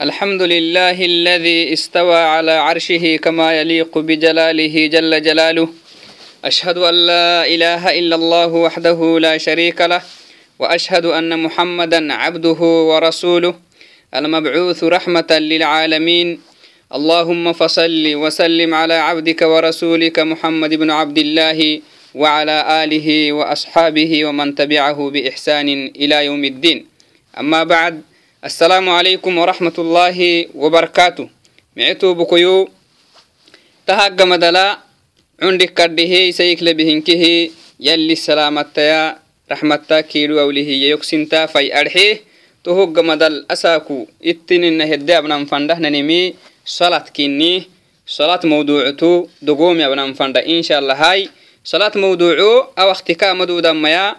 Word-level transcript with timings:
الحمد 0.00 0.42
لله 0.42 1.04
الذي 1.04 1.72
استوى 1.72 2.16
على 2.16 2.52
عرشه 2.52 3.16
كما 3.16 3.60
يليق 3.60 3.98
بجلاله 3.98 4.86
جل 4.86 5.22
جلاله. 5.22 5.68
أشهد 6.44 6.78
أن 6.78 6.94
لا 6.94 7.46
إله 7.46 7.98
إلا 7.98 8.16
الله 8.16 8.46
وحده 8.46 9.18
لا 9.20 9.38
شريك 9.38 9.80
له 9.80 10.02
وأشهد 10.58 11.04
أن 11.04 11.42
محمدا 11.42 12.12
عبده 12.12 12.60
ورسوله 12.90 13.54
المبعوث 14.14 14.84
رحمة 14.84 15.30
للعالمين. 15.30 16.40
اللهم 16.94 17.52
فصل 17.52 18.14
وسلم 18.14 18.74
على 18.74 18.94
عبدك 18.94 19.42
ورسولك 19.42 20.18
محمد 20.18 20.74
بن 20.74 20.90
عبد 20.90 21.18
الله 21.18 21.80
وعلى 22.14 22.84
آله 22.84 23.32
وأصحابه 23.32 24.24
ومن 24.24 24.54
تبعه 24.54 25.10
بإحسان 25.10 25.68
إلى 25.96 26.24
يوم 26.24 26.44
الدين. 26.44 26.86
أما 27.40 27.64
بعد 27.64 28.09
السلام 28.40 28.88
عليكم 28.88 29.38
ورحمة 29.38 29.76
الله 29.78 30.18
وبركاته. 30.56 31.28
معتو 31.76 32.14
بكيو. 32.14 32.68
تهاق 33.86 34.16
مدلا 34.22 34.78
عندك 35.42 35.70
كرده 35.76 36.30
سيك 36.30 36.62
لبهنكه 36.62 37.24
يلي 37.80 38.12
السلامة 38.12 38.72
يا 38.78 39.18
رحمة 39.52 40.04
كيلو 40.08 40.40
أوله 40.40 40.68
يكسنتا 40.88 41.52
في 41.52 41.80
أرحيه 41.80 42.20
تهوق 42.64 42.98
مدل 42.98 43.46
أساكو. 43.50 44.06
اتنين 44.24 44.82
هدى 44.82 45.18
أبنان 45.18 45.44
فنده 45.44 45.76
ننمي. 45.76 46.34
صلاة 46.64 47.04
كيني. 47.12 47.68
صلاة 48.06 48.40
موضوعتو. 48.44 49.26
دقوم 49.42 49.80
أبنان 49.80 50.14
فنده 50.16 50.40
إن 50.48 50.62
شاء 50.62 50.78
الله 50.78 50.94
هاي. 50.94 51.28
صلاة 51.64 51.92
موضوعو. 51.94 52.72
أو 52.78 52.90
اختكا 52.90 53.32
مدودا 53.32 53.72
ميا 53.72 54.16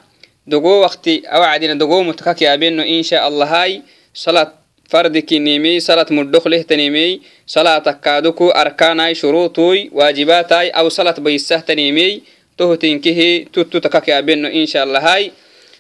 دقو 0.48 0.86
وقتي. 0.86 1.26
أو 1.26 1.42
عدنا 1.42 1.74
دقو 1.74 2.04
متكاك 2.04 2.42
يا 2.42 2.54
إن 2.54 3.04
شاء 3.04 3.28
الله 3.28 3.46
هاي. 3.46 3.82
salat 4.14 4.54
fardikinimey 4.92 5.80
salat 5.80 6.12
muddhoklehtanimey 6.12 7.22
salatakaaduku 7.46 8.52
arkaanai 8.52 9.16
shuruutui 9.16 9.90
waajibatai 9.94 10.72
aw 10.76 10.90
salat 10.90 11.20
baisahtanimey 11.24 12.22
tohotinkihi 12.58 13.48
tuttutakakeabeno 13.52 14.50
inshaalahai 14.52 15.32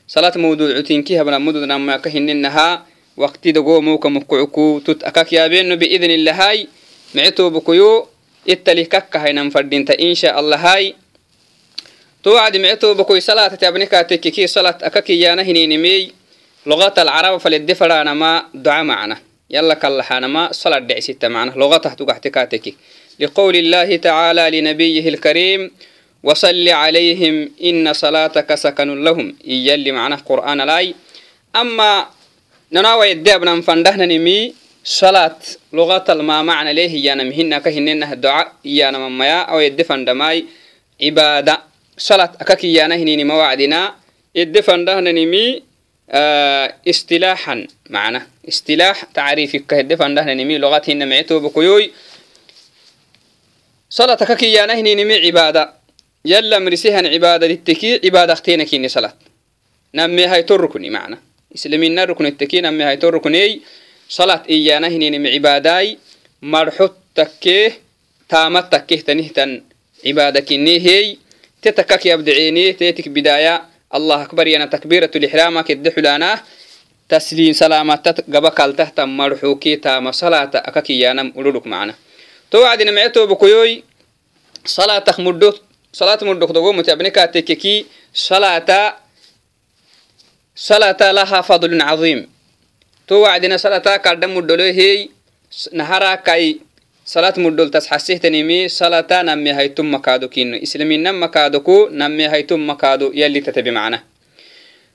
salat 0.07 0.35
mawduucutinki 0.35 1.15
habnamududnamaka 1.15 2.09
hininaha 2.09 2.85
waktidagoomuka 3.17 4.09
mukucuku 4.09 4.81
tut 4.85 5.03
akakeabeno 5.03 5.77
biidnilahai 5.77 6.67
micetobukuyo 7.13 8.07
ittalih 8.47 8.87
kakkahainan 8.87 9.51
fadhinta 9.51 9.93
insha 9.99 10.35
allahai 10.35 10.95
towacdi 12.23 12.59
micetobukoi 12.59 13.21
salatati 13.21 13.65
abnikaatekiki 13.65 14.47
salat 14.47 14.83
akakiyaana 14.83 15.43
hininimey 15.43 16.20
بإذن 16.66 16.76
الله 16.76 16.86
هاي 16.86 17.32
معتو 17.32 17.36
بكيو 17.36 17.54
إتلي 17.54 17.58
كك 17.58 17.82
هاي 17.82 17.92
ننفردين 17.92 17.96
إن 17.96 17.96
شاء 17.96 17.96
الله 17.96 17.96
هاي 17.96 17.96
توعد 17.96 17.96
معتو 17.96 17.96
بكوي 17.96 17.96
صلاة 17.96 17.96
تابنكا 17.96 17.96
تككي 17.96 17.96
صلاة 17.96 17.96
أكاكي 17.96 17.96
يانا 17.96 17.96
هنينمي 17.96 17.96
لغة 17.96 17.96
العرب 17.96 17.96
فلدفر 17.96 18.00
أنا 18.00 18.14
ما 18.14 18.44
دعاء 18.54 18.84
معنا 18.84 19.18
يلا 19.50 19.74
كالله 19.74 20.26
ما 20.26 20.52
صلاة 20.52 20.78
دعي 20.78 21.00
ستة 21.00 21.28
معنا 21.28 21.50
لغته 21.50 21.94
تقحتكاتك 21.94 22.74
لقول 23.20 23.56
الله 23.56 23.96
تعالى 23.96 24.60
لنبيه 24.60 25.08
الكريم 25.08 25.70
وصل 26.22 26.68
عليهم 26.68 27.50
إن 27.64 27.92
صلاتك 27.92 28.54
سكن 28.54 29.04
لهم 29.04 29.36
يلي 29.44 29.92
معنا 29.92 30.16
قرآن 30.16 30.60
لاي 30.60 30.94
أما 31.56 32.06
نناوى 32.72 33.06
يدابنا 33.06 33.60
فندهنا 33.60 34.06
نمي 34.06 34.54
صلاة 34.84 35.38
لغة 35.72 36.04
الما 36.08 36.42
معنى 36.42 36.72
ليه 36.72 37.04
يانا 37.06 37.22
مهنا 37.22 37.58
كهننا 37.58 38.12
الدعاء 38.12 38.52
يانا 38.64 38.98
مميا 38.98 39.40
أو 39.40 39.60
يدفن 39.60 40.04
دماي 40.04 40.44
عبادة 41.02 41.60
صلاة 41.98 42.32
أكاكي 42.40 42.74
يانا 42.74 42.94
هنيني 42.94 43.24
موعدنا 43.24 43.94
يدفن 44.34 44.84
دهنا 44.84 45.12
نمي 45.12 45.62
استلاحا 46.13 47.67
معنا. 47.89 48.27
استلاح 48.47 49.03
تعريف 49.03 49.55
كهد 49.55 49.95
فنده 49.95 50.33
نمي 50.33 50.57
لغتهن 50.57 51.09
معتو 51.09 51.39
بكيوي 51.39 51.91
صلاتك 53.89 54.37
كي 54.37 54.65
نهني 54.65 54.95
نمي 54.95 55.15
عبادة. 55.15 55.73
يلا 56.25 56.59
مرسيها 56.59 56.97
عبادة 56.97 57.47
التكي 57.47 58.01
عبادة 58.05 58.33
أختينا 58.33 58.63
كيني 58.63 58.87
صلاة. 58.87 59.13
نمي 59.95 60.25
هاي 60.25 60.43
تركني 60.43 60.89
معنا. 60.89 61.17
إسلامين 61.55 61.99
ركن 61.99 62.25
التكي 62.25 62.61
نمي 62.61 62.83
هاي 62.83 62.97
تركني. 62.97 63.61
صلاة 64.09 64.43
إيانا 64.49 64.87
نمي 64.87 65.29
عباداي. 65.29 65.97
مرحوت 66.41 66.95
تكيه 67.15 67.79
تامت 68.29 68.71
تكيه 68.75 69.01
تنهتن 69.01 69.63
عبادة 70.05 70.39
كيني 70.39 70.79
هي. 70.79 71.17
تتكك 71.61 72.05
يبدعيني 72.05 72.73
تيتك 72.73 73.09
بداية 73.09 73.70
allah 73.91 74.19
akbar 74.25 74.47
yana 74.47 74.67
takbiiratu 74.67 75.19
lixraama 75.23 75.63
kedde 75.67 75.89
xulaanah 75.95 76.39
tasliim 77.11 77.53
salaamata 77.53 78.11
gaba 78.27 78.51
kaltahta 78.51 79.03
marxuki 79.19 79.77
taama 79.83 80.11
salaata 80.21 80.59
aka 80.69 80.81
kiyaanam 80.81 81.27
ururuk 81.35 81.65
macana 81.71 81.93
to 82.51 82.57
wacdina 82.65 82.91
mece 82.95 83.09
toobakoyoy 83.15 83.83
salaatak 84.75 85.17
muddo 85.25 85.49
salaat 85.91 86.21
muddok 86.27 86.51
dogomute 86.55 86.87
abnika 86.91 87.27
tekeki 87.27 87.75
salaata 88.13 88.79
salaata 90.55 91.11
laha 91.17 91.39
fadlun 91.43 91.79
cadiim 91.89 92.21
to 93.07 93.21
wacdina 93.25 93.57
salaataa 93.59 93.99
kaldha 94.05 94.27
muddholo 94.27 94.63
hey 94.79 95.09
nahara 95.79 96.15
kai 96.27 96.45
صلاة 97.11 97.33
مدول 97.37 97.71
تسحسيه 97.71 98.17
تنمي 98.17 98.67
صلاة 98.67 99.11
نمي 99.11 99.51
هيتم 99.53 99.93
مكادو 99.93 100.27
كينو. 100.27 100.63
إسلامين 100.63 101.03
نم 101.03 101.23
مكادوكو 101.23 101.89
نمي 101.91 102.27
هيتم 102.27 102.69
مكادو 102.69 103.11
يلي 103.13 103.39
تتبي 103.39 103.71
معنا. 103.71 104.03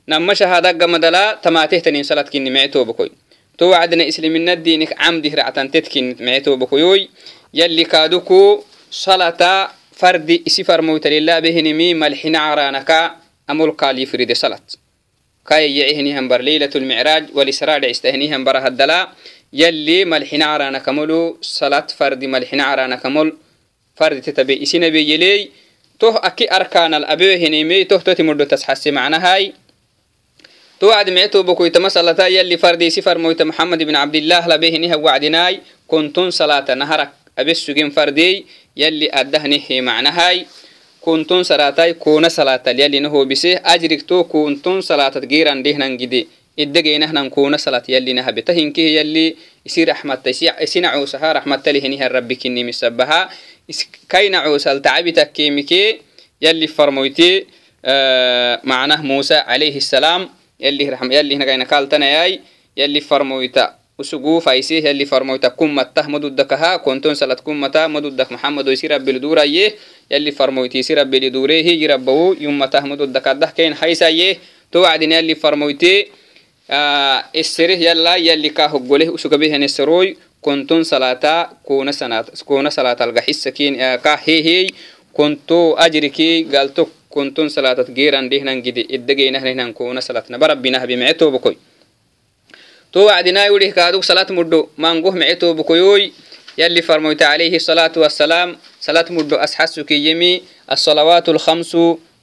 نم 0.08 0.34
شهادة 0.34 0.70
قمدلا 0.70 1.38
تماتيه 1.42 1.78
تنين 1.78 2.02
صلاة 2.02 2.22
كيني 2.22 2.50
معتو 2.50 2.84
بكوي. 2.84 3.10
تو 3.58 3.66
وعدنا 3.70 4.08
إسلامين 4.08 4.48
الدينك 4.48 4.94
عمده 4.98 5.30
رعتان 5.34 5.70
تتكين 5.70 6.16
معتو 6.20 6.56
بكوي 6.56 7.08
يلي 7.54 7.84
كادوكو 7.84 8.64
صلاة 8.90 9.70
فردي 9.92 10.44
إسفر 10.46 10.82
موت 10.82 11.06
لله 11.06 11.38
بهنمي 11.38 11.94
ملحنا 11.94 12.38
عرانكا 12.38 13.16
أمول 13.50 13.70
قالي 13.70 14.06
فريد 14.06 14.32
يلي 19.60 20.04
ملحنا 20.04 20.44
عرانا 20.44 20.78
كملو 20.78 21.38
صلاة 21.40 21.86
فرد 21.98 22.24
ملحنا 22.24 22.64
عرانا 22.64 22.96
كمل 22.96 23.32
فرد 23.96 24.20
تتبي 24.20 24.62
إسينا 24.62 24.88
بي 24.88 25.10
يلي 25.12 25.50
توه 26.00 26.16
أكي 26.26 26.56
أركان 26.56 26.94
الأبيه 26.94 27.36
هنيمي 27.36 27.84
توه 27.84 27.98
توتي 27.98 28.22
مردو 28.22 28.44
تسحسي 28.44 28.90
معنا 28.90 29.18
هاي. 29.26 29.52
تو 30.80 30.86
وعد 30.86 31.10
معتو 31.10 31.42
بكوي 31.42 31.70
تمسألة 31.70 32.26
يلي 32.26 32.56
فردي 32.56 32.90
سفر 32.90 33.18
مويت 33.18 33.42
محمد 33.42 33.82
بن 33.82 33.96
عبد 33.96 34.14
الله 34.14 34.48
لبيه 34.48 34.78
نها 34.78 34.96
وعدناي 34.96 35.60
كنتم 35.88 36.30
صلاة 36.30 36.74
نهرك. 36.74 37.10
أبي 37.38 37.50
السجين 37.50 37.90
فردي 37.90 38.46
يلي 38.76 39.08
أدهنه 39.12 39.68
معنا 39.70 40.10
هاي. 40.20 40.46
كنتم 41.00 41.42
صلاة 41.42 41.90
كون 41.90 42.28
صلاة 42.28 42.62
يلي 42.66 43.00
نهو 43.00 43.24
بسيه 43.24 43.62
أجرك 43.64 44.02
تو 44.02 44.24
كنتم 44.24 44.80
صلاة 44.80 45.18
جيران 45.18 45.62
دهنا 45.62 45.88
جدي. 45.88 46.28
Iddegeynah 46.56 47.12
nankuna 47.12 47.60
salat 47.60 47.84
yalina 47.88 48.24
habeta 48.24 48.52
hinkih 48.52 48.96
yalli 48.96 49.36
isi 49.64 49.84
raxmatta 49.84 50.32
isina 50.32 50.96
cuusaha 50.96 51.32
raxmattalihinihar 51.40 52.12
rabbi 52.12 52.36
kinimisabaha 52.36 53.28
kaina 54.08 54.40
cuusal 54.48 54.80
tacabitakkeemike 54.80 56.00
yalli 56.40 56.68
farmoyti 56.68 57.46
macnah 58.64 59.00
musa 59.04 59.44
alayhi 59.44 59.80
nagaina 61.36 61.68
kaltanayay 61.68 62.40
yalli 62.76 63.00
farmoyta 63.00 63.76
usugu 63.98 64.40
faisih 64.40 64.84
yalli 64.84 65.04
farmoyta 65.08 65.50
kummattah 65.50 66.08
maduddakaha 66.08 66.80
konton 66.84 67.16
salat 67.16 67.40
kummata 67.40 67.88
maduddak 67.88 68.28
maxamado 68.28 68.72
isi 68.72 68.88
rabbil 68.88 69.20
duraye 69.20 69.76
yalli 70.08 70.32
farmoyti 70.32 70.80
isi 70.84 70.92
rabbili 70.92 71.32
durehi 71.32 71.80
yirabbawu 71.80 72.36
yummatah 72.36 72.84
maduddakaddah 72.84 73.56
kain 73.56 73.72
haysaye 73.72 74.36
to 74.68 74.84
wacdin 74.84 75.16
yalli 75.16 75.32
farmoyte 75.32 76.12
صلاة 82.70 82.96
الجحس 83.04 83.34
سكين 83.44 83.76
كا 83.96 84.18
هي 84.24 84.44
هي 84.44 84.66
كنتو 85.12 85.74
أجركي 85.74 86.44
قالتو 86.44 86.86
كنتون 87.10 87.48
صلاة 87.48 87.86
جيران 87.90 88.28
دهنا 88.28 88.54
جدي 88.54 88.88
إدجينا 88.90 89.38
هنا 89.38 89.70
كون 89.70 90.00
صلاة 90.00 90.24
نبرب 90.30 90.62
بنا 90.62 90.84
بمعتو 90.84 91.30
بكوي 91.30 91.56
تو 92.92 93.06
وعدنا 93.06 93.46
يوريه 93.46 93.70
كادوك 93.72 94.04
صلاة 94.04 94.26
مدو 94.30 94.68
ما 94.78 94.92
نقوه 94.92 95.14
معتو 95.14 95.54
بكوي 95.54 96.12
يلي 96.58 96.82
فرميت 96.82 97.22
عليه 97.22 97.56
الصلاة 97.56 97.92
والسلام 97.96 98.56
صلاة 98.80 99.06
مدو 99.10 99.36
أسحسك 99.36 99.90
يمي 99.90 100.42
الصلوات 100.72 101.28
الخمس 101.28 101.76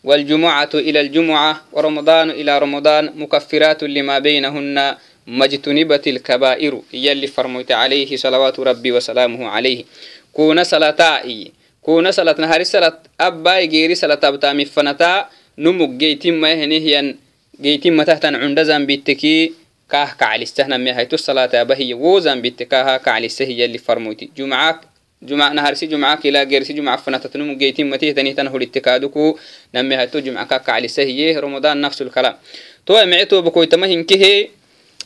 والجمعة 0.03 0.69
إلى 0.73 1.01
الجمعة 1.01 1.61
ورمضان 1.71 2.29
إلى 2.29 2.59
رمضان 2.59 3.11
مكفرات 3.15 3.83
لما 3.83 4.19
بينهن 4.19 4.95
مجتنبة 5.27 6.01
الكبائر. 6.07 6.81
يلي 6.93 7.27
فرميت 7.27 7.71
عليه 7.71 8.15
صلوات 8.15 8.59
ربي 8.59 8.91
وسلامه 8.91 9.47
عليه. 9.47 9.83
كون 10.33 10.63
صلاتائي 10.63 11.51
كون 11.81 12.11
صلاة 12.11 12.35
نهار 12.39 12.63
صلاة 12.63 12.99
أبا 13.21 13.61
جيري 13.61 13.95
صلاة 13.95 14.19
أبتا 14.23 14.53
مفنتا 14.53 15.29
نمك 15.57 15.89
جيتم 15.89 16.33
ما 16.33 17.13
جيتم 17.61 18.01
تحت 18.01 18.25
عند 18.25 18.63
زنبيتكي 18.63 19.53
كاه 19.89 20.09
كعلسته 20.19 20.67
نمي 20.67 20.91
هيتو 20.91 21.15
الصلاة 21.15 21.49
أبهي 21.53 21.93
ووزن 21.93 22.41
بيتكاها 22.41 22.97
كعلسته 22.97 23.45
يلي 23.45 23.77
فرموتي 23.77 24.29
جمعة 24.37 24.81
جمعة 25.23 25.53
نهارسي 25.53 25.85
جمعة 25.85 26.15
كلا 26.21 26.43
غيرسي 26.43 26.73
جمعة 26.73 26.97
فنتتنم 26.97 27.57
جيتين 27.57 27.89
متيه 27.89 28.11
تنيه 28.11 28.33
تنهو 28.35 28.57
الاتكادوكو 28.57 29.37
نمي 29.75 29.95
هيتو 29.95 30.19
جمعة 30.19 30.45
كاه 30.47 30.57
كعلسته 30.57 31.01
يه 31.01 31.39
رمضان 31.39 31.81
نفس 31.81 32.01
الكلام 32.01 32.35
تو 32.85 33.05
معتو 33.05 33.41
بكوي 33.41 33.65
تمهن 33.65 34.03
كهي 34.03 34.49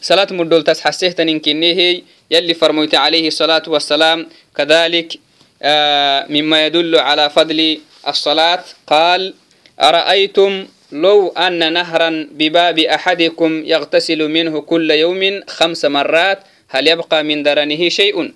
صلاة 0.02 0.28
مدول 0.32 0.64
تسحسه 0.64 1.12
تنين 1.12 1.40
كنيه 1.40 2.02
يلي 2.32 2.54
فرموت 2.54 2.96
عليه 2.96 3.28
الصلاة 3.28 3.64
والسلام. 3.68 4.28
كذلك 4.56 5.14
آه 5.62 6.26
مما 6.30 6.66
يدل 6.66 6.96
على 6.96 7.30
فضل 7.30 7.80
الصلاة. 8.08 8.64
قال 8.88 9.34
أرأيتم 9.82 10.66
لو 10.92 11.28
أن 11.30 11.74
نهرا 11.74 12.28
بباب 12.32 12.80
أحدكم 12.80 13.66
يغتسل 13.66 14.30
منه 14.30 14.62
كل 14.62 14.92
يوم 14.92 15.42
خمس 15.48 15.86
مرات 15.86 16.40
هل 16.70 16.88
يبقى 16.88 17.24
من 17.24 17.44
درنه 17.44 17.90
شيء؟ 17.90 18.34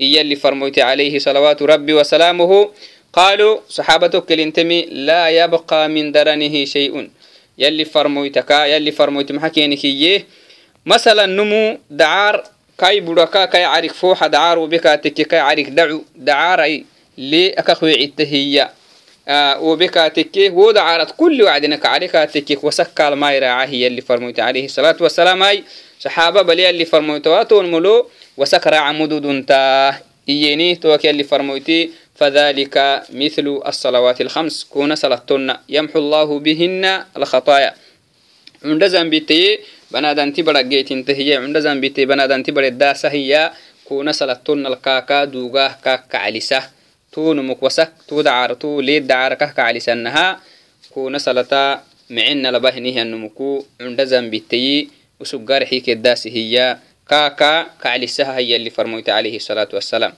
اللي 0.00 0.36
فرموت 0.36 0.78
عليه 0.78 1.18
صلوات 1.18 1.62
ربي 1.62 1.94
وسلامه 1.94 2.70
قالوا 3.12 3.58
صحابتك 3.68 4.32
الانتمي 4.32 4.82
لا 4.82 5.28
يبقى 5.28 5.88
من 5.88 6.12
درنه 6.12 6.64
شيء. 6.64 7.10
يلي 7.58 7.84
فرموتك 7.84 8.50
يلي 8.50 8.92
فرموت 8.92 9.32
محكينك 9.32 9.82
مثلا 10.86 11.26
نمو 11.26 11.78
دعار 11.90 12.44
كاي 12.78 13.00
بركا 13.00 13.44
كاي 13.44 13.64
عارك 13.64 13.92
فوحة 13.92 14.26
دعار 14.26 14.58
وبكا 14.58 14.94
تكي 14.96 15.24
كاي 15.24 15.40
عارك 15.40 15.68
دعو 15.68 16.02
دعاري 16.16 16.84
لي 17.18 17.50
أكخوي 17.50 18.02
عتهية 18.02 18.70
آه 19.28 19.60
وبكا 19.60 20.08
تكي 20.08 20.48
ودعارت 20.50 21.14
كل 21.16 21.42
وعدنا 21.42 21.76
كعاركا 21.76 22.24
تكي 22.24 22.58
وسكال 22.62 23.12
ما 23.14 23.32
يراعاه 23.32 23.66
اللي 23.66 24.00
فرموت 24.00 24.40
عليه 24.40 24.64
الصلاة 24.64 24.96
والسلام. 25.00 25.42
أي 25.42 25.64
صحابة 26.00 26.42
بلي 26.42 26.70
اللي 26.70 26.84
فرموت 26.84 27.26
واتون 27.26 27.70
ملو 27.70 28.06
وسكر 28.38 28.74
عمود 28.74 29.08
دونتا 29.08 29.94
إيني 30.28 30.74
توك 30.74 31.06
اللي 31.06 31.24
فرموتي 31.24 31.90
فذلك 32.14 33.02
مثل 33.10 33.46
الصلوات 33.66 34.20
الخمس. 34.20 34.64
كون 34.64 34.94
صلاتنا 34.94 35.60
يمحو 35.68 35.98
الله 35.98 36.38
بهن 36.38 36.84
الخطايا. 37.16 37.74
عند 38.64 38.86
زنبتي 38.86 39.58
بنادان 39.90 40.32
تبرا 40.32 40.60
جيت 40.60 40.92
انتهي. 40.92 41.36
عند 41.36 41.58
زنبتي 41.58 42.06
بنادان 42.06 42.42
تبرا 42.42 42.66
الداسة 42.66 43.08
هي. 43.08 43.52
كون 43.84 44.12
صلاتنا 44.12 44.68
الكاكا 44.68 45.24
دوغا 45.24 45.68
كاكا 45.84 46.18
عليسة. 46.18 46.62
تون 47.12 47.46
مكوسك 47.46 47.92
تو 48.08 48.20
دعار. 48.22 48.54
تو 48.54 48.80
ليد 48.80 49.06
دعار 49.06 49.34
كاكا 49.34 49.62
عليسة 49.62 49.92
انها 49.92 50.40
كون 50.94 51.18
صلاتا 51.18 51.82
معنا 52.10 52.48
لبهنه 52.48 53.02
النمكو 53.02 53.64
عند 53.80 54.04
زنبتي 54.04 54.88
وسجار 55.20 55.66
حيك 55.66 55.90
الداسة 55.90 56.30
هي. 56.30 56.78
kaakaa 57.10 57.64
kaclisaha 57.82 58.32
hayali 58.38 58.70
farmoyta 58.70 59.16
alayhi 59.16 59.40
salaatu 59.40 59.76
wasalaam 59.76 60.12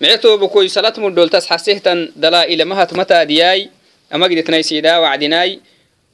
mice 0.00 0.18
toobukoy 0.18 0.68
salat 0.68 0.96
mudholtas 1.04 1.46
hasehtan 1.52 2.12
dalaa'ilamahat 2.16 2.90
mataadiyay 3.00 3.60
amagditnaisidaa 4.10 5.00
wacdinay 5.04 5.50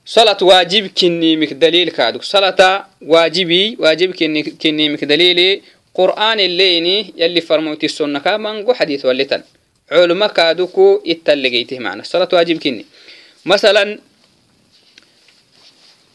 salat 0.05 0.41
waajib 0.43 0.85
kinniimik 0.95 1.53
daliilkaadu 1.63 2.23
salata 2.23 2.87
waajibi 3.13 3.77
waajib 3.81 4.13
kinniimik 4.59 5.03
daliili. 5.09 5.63
Qur'aan 5.95 6.41
ileyni 6.41 7.15
yali 7.17 7.41
farmoyti 7.41 7.89
sunnaka 7.89 8.39
mango 8.39 8.75
xadiis 8.75 9.05
wallitan. 9.05 9.43
Culmakaadu 9.89 10.67
ku 10.75 11.01
ittallageytih 11.05 11.79
mana 11.79 12.03
salat 12.05 12.33
waajib 12.33 12.59
kinni. 12.59 12.85
Masalan 13.45 14.01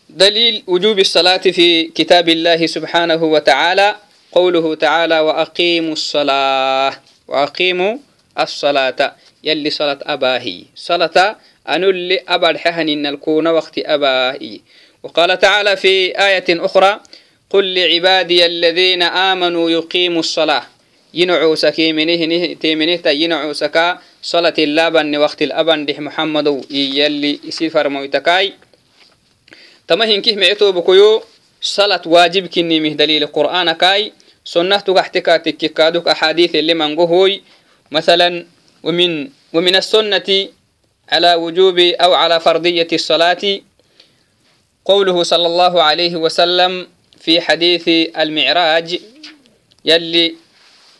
دليل 0.09 0.63
وجوب 0.67 0.99
الصلاة 0.99 1.37
في 1.37 1.83
كتاب 1.83 2.29
الله 2.29 2.65
سبحانه 2.65 3.23
وتعالى. 3.23 3.95
قوله 4.31 4.75
تعالى 4.75 5.19
وأقيموا 5.19 5.93
الصلاة. 5.93 6.93
وأقيموا 7.27 7.97
الصلاة. 8.39 9.15
يلي 9.43 9.69
صلاة 9.69 9.99
أباهي. 10.01 10.63
صلاة 10.75 11.37
أنو 11.69 11.89
اللي 11.89 12.19
أبد 12.27 12.57
حهن 12.57 13.05
الكون 13.05 13.47
وقت 13.47 13.73
أبائي 13.77 14.61
وقال 15.03 15.39
تعالى 15.39 15.77
في 15.77 16.17
آية 16.17 16.45
أخرى 16.49 16.99
قل 17.49 17.73
لعبادي 17.73 18.45
الذين 18.45 19.01
آمنوا 19.03 19.69
يقيموا 19.69 20.19
الصلاة. 20.19 20.63
ينعو 21.13 21.55
سكي 21.55 21.93
منه 21.93 22.53
تيمنه 22.53 22.99
ينعو 23.05 23.53
سكا 23.53 23.99
صلاة 24.21 24.53
اللابن 24.57 25.15
وقت 25.17 25.41
الأبن 25.41 25.85
دح 25.85 25.99
محمد. 25.99 26.65
يلي 26.71 27.39
سفر 27.49 27.89
مويتكاي 27.89 28.53
تمهن 29.89 30.21
كيه 30.21 30.35
معتو 30.35 30.71
بكيو 30.71 31.23
صلاة 31.61 32.01
واجب 32.05 32.47
كني 32.47 32.79
مه 32.79 32.93
دليل 32.93 33.23
القرآن 33.23 33.71
كاي 33.71 34.13
سنة 34.45 34.77
تحتكا 34.77 35.37
تككادوك 35.37 36.07
أحاديث 36.07 36.55
اللي 36.55 36.73
منقهوي 36.73 37.41
مثلا 37.91 38.45
ومن 38.83 39.29
ومن 39.53 39.75
السنة 39.75 40.47
على 41.11 41.33
وجوب 41.35 41.79
أو 41.79 42.13
على 42.13 42.39
فرضية 42.39 42.87
الصلاة. 42.93 43.59
قوله 44.85 45.23
صلى 45.23 45.47
الله 45.47 45.83
عليه 45.83 46.15
وسلم 46.15 46.87
في 47.19 47.41
حديث 47.41 47.85
المعراج 48.17 48.99
يلي 49.85 50.35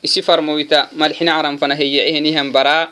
سفر 0.06 0.42
مويتا 0.42 0.89
ملحنا 0.92 1.31
عرم 1.31 1.57
فنهي 1.57 2.09
إهنهم 2.09 2.51
برا 2.51 2.89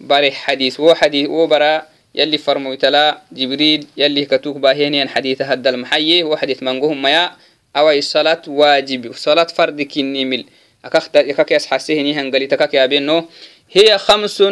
بري 0.00 0.32
حديث 0.32 0.80
و 0.80 0.94
حديث 0.94 1.28
و 1.30 1.46
برا 1.46 1.82
يلي 2.16 2.38
فرمويت 2.38 2.84
لا 2.84 3.22
جبريل 3.32 3.86
يلي 3.96 4.24
كتوك 4.24 4.56
باهينيا 4.56 5.06
حديث 5.06 5.42
هذا 5.42 5.70
المحيي 5.70 6.24
وحديث 6.24 6.62
منقوهم 6.62 7.02
ميا 7.02 7.30
أو 7.76 7.90
الصلاة 7.90 8.42
واجب. 8.48 9.12
صلاة 9.12 9.44
فرد 9.44 9.82
كني 9.82 10.24
مل. 10.24 10.44
أكاك 10.84 11.50
يسحسيهني 11.52 12.14
هنقلي 12.14 12.46
تكاك 12.46 12.74
يا 12.74 12.86
بينو. 12.86 13.28
هي 13.72 13.98
خمس 13.98 14.44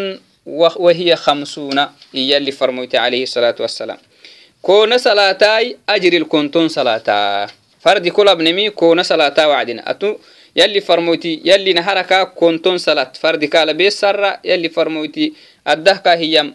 وهي 0.46 1.16
خمسون. 1.16 1.86
اللي 2.14 2.52
فرموت 2.52 2.94
عليه 2.94 3.22
الصلاة 3.22 3.54
والسلام. 3.60 3.98
كون 4.62 4.98
صلاتاي 4.98 5.76
أجر 5.88 6.12
الكنتون 6.12 6.68
صلاتا. 6.68 7.46
فرد 7.80 8.08
كل 8.08 8.28
ابنمي 8.28 8.70
كون 8.70 9.02
صلاتا 9.02 9.46
وعدنا. 9.46 9.90
أتو 9.90 10.16
يلي 10.56 10.80
فرموتي 10.80 11.42
يلي 11.44 11.72
نهركا 11.72 12.24
كنتون 12.24 12.78
صلاة 12.78 13.12
فرد 13.20 13.44
كال 13.44 13.74
بيس 13.74 14.00
سر 14.00 14.36
يلي 14.44 14.68
فرموتي 14.68 15.32
الدهكا 15.68 16.14
هي 16.14 16.52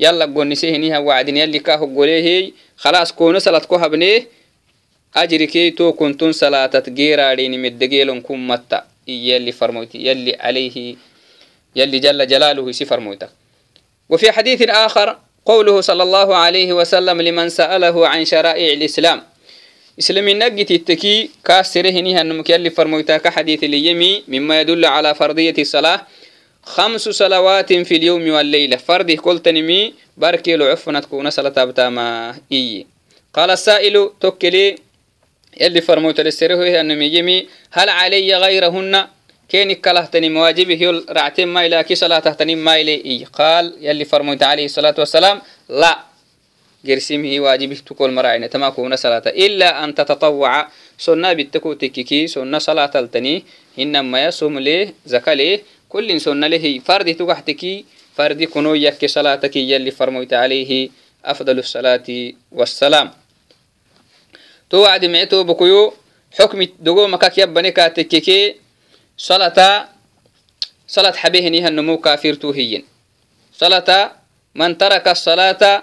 يلا 0.00 0.24
قنسيه 0.24 0.76
نيها 0.76 0.98
وعدين 0.98 1.36
يلي 1.36 1.58
كاهو 1.58 1.86
قوليه 1.86 2.52
خلاص 2.76 3.12
كون 3.12 3.38
صلاة 3.38 3.64
كو 3.68 3.76
هبنيه 3.76 4.26
أجري 5.16 5.46
كي 5.46 5.70
تو 5.70 5.92
كنتون 5.92 6.32
صلاة 6.32 6.66
تغيرا 6.66 7.34
لين 7.34 7.62
مدقيلون 7.62 8.20
كم 8.20 8.48
متى. 8.48 8.80
يلي 9.08 9.52
فرموتي 9.52 9.98
يلي 10.06 10.36
عليه 10.40 10.96
يلي 11.76 11.98
جل 11.98 12.26
جلاله 12.26 12.72
سفر 12.72 13.00
موتا 13.00 13.28
وفي 14.08 14.32
حديث 14.32 14.62
آخر 14.62 15.18
قوله 15.46 15.80
صلى 15.80 16.02
الله 16.02 16.36
عليه 16.36 16.72
وسلم 16.72 17.22
لمن 17.22 17.48
سأله 17.48 18.08
عن 18.08 18.24
شرائع 18.24 18.72
الإسلام. 18.72 19.22
إسلام 19.98 20.28
نجت 20.28 20.70
التكي 20.70 21.30
كاسره 21.44 21.90
نها 22.00 22.20
النمك 22.20 22.50
يلي 22.50 22.70
فرموتا 22.70 23.16
كحديث 23.18 23.64
اليمي 23.64 24.22
مما 24.28 24.60
يدل 24.60 24.84
على 24.84 25.14
فرضية 25.14 25.54
الصلاة. 25.58 26.06
خمس 26.62 27.08
صلوات 27.08 27.72
في 27.72 27.96
اليوم 27.96 28.30
والليلة. 28.30 28.76
فرضي 28.76 29.16
قلت 29.16 29.48
نمي 29.48 29.94
باركي 30.16 30.56
لعفنا 30.56 31.00
تكون 31.00 31.30
صلاة 31.30 31.64
بتاما 31.64 32.36
إي 32.52 32.86
قال 33.34 33.50
السائل 33.50 34.10
تكلي 34.20 34.76
يلي 35.60 35.80
فرموت 35.80 36.20
للسره 36.20 36.80
أنه 36.80 37.04
يمي 37.04 37.46
هل 37.70 37.88
علي 37.88 38.36
غيرهن؟ 38.36 39.06
كيني 39.48 39.74
كلهتني 39.74 40.28
مواجبه 40.28 40.74
يل 40.74 41.06
رعتين 41.10 41.48
ما 41.48 41.66
إلى 41.66 41.82
كي 41.84 41.94
صلاة 41.94 42.18
تهتني 42.18 42.54
ما 42.54 42.80
إلي 42.80 43.26
قال 43.32 43.74
يلي 43.80 44.04
فرموت 44.04 44.42
عليه 44.42 44.64
الصلاة 44.64 44.94
والسلام 44.98 45.42
لا. 45.68 45.98
جرسيمه 46.84 47.40
واجبه 47.40 47.76
تقول 47.86 48.12
مراعينا 48.12 48.46
تما 48.46 48.70
كون 48.70 48.96
صلاة 48.96 49.22
إلا 49.26 49.84
أن 49.84 49.94
تتطوع. 49.94 50.68
سنة 50.98 51.32
بالتكو 51.32 51.72
تككي 51.72 52.26
سنة 52.26 52.58
صلاة 52.58 52.90
التني 52.94 53.44
إنما 53.78 54.24
يصوم 54.24 54.58
ليه 54.58 54.94
زكاة 55.06 55.34
ليه 55.34 55.62
كل 55.90 56.20
سنة 56.20 56.46
له 56.46 56.78
فرد 56.86 57.08
تقحتكي 57.18 57.84
فرد 58.16 58.40
كنو 58.42 58.74
يكي 58.74 59.08
صلاتك 59.08 59.56
يلي 59.56 59.90
فرموت 59.90 60.32
عليه 60.32 60.88
أفضل 61.24 61.58
الصلاة 61.58 62.08
والسلام. 62.52 63.10
توعد 64.70 65.04
معتو 65.04 65.44
بكيو 65.44 65.94
حكم 66.38 66.62
دقو 66.78 67.06
مكاك 67.06 67.38
يبني 67.38 67.70
كاتككي 67.70 68.54
صلاة 69.18 69.58
صلاة 70.88 71.16
حبيهني 71.22 71.68
النمو 71.68 71.98
كافر 71.98 72.34
توهين 72.34 72.82
صلاة 73.52 73.90
من 74.54 74.78
ترك 74.78 75.08
الصلاة 75.08 75.82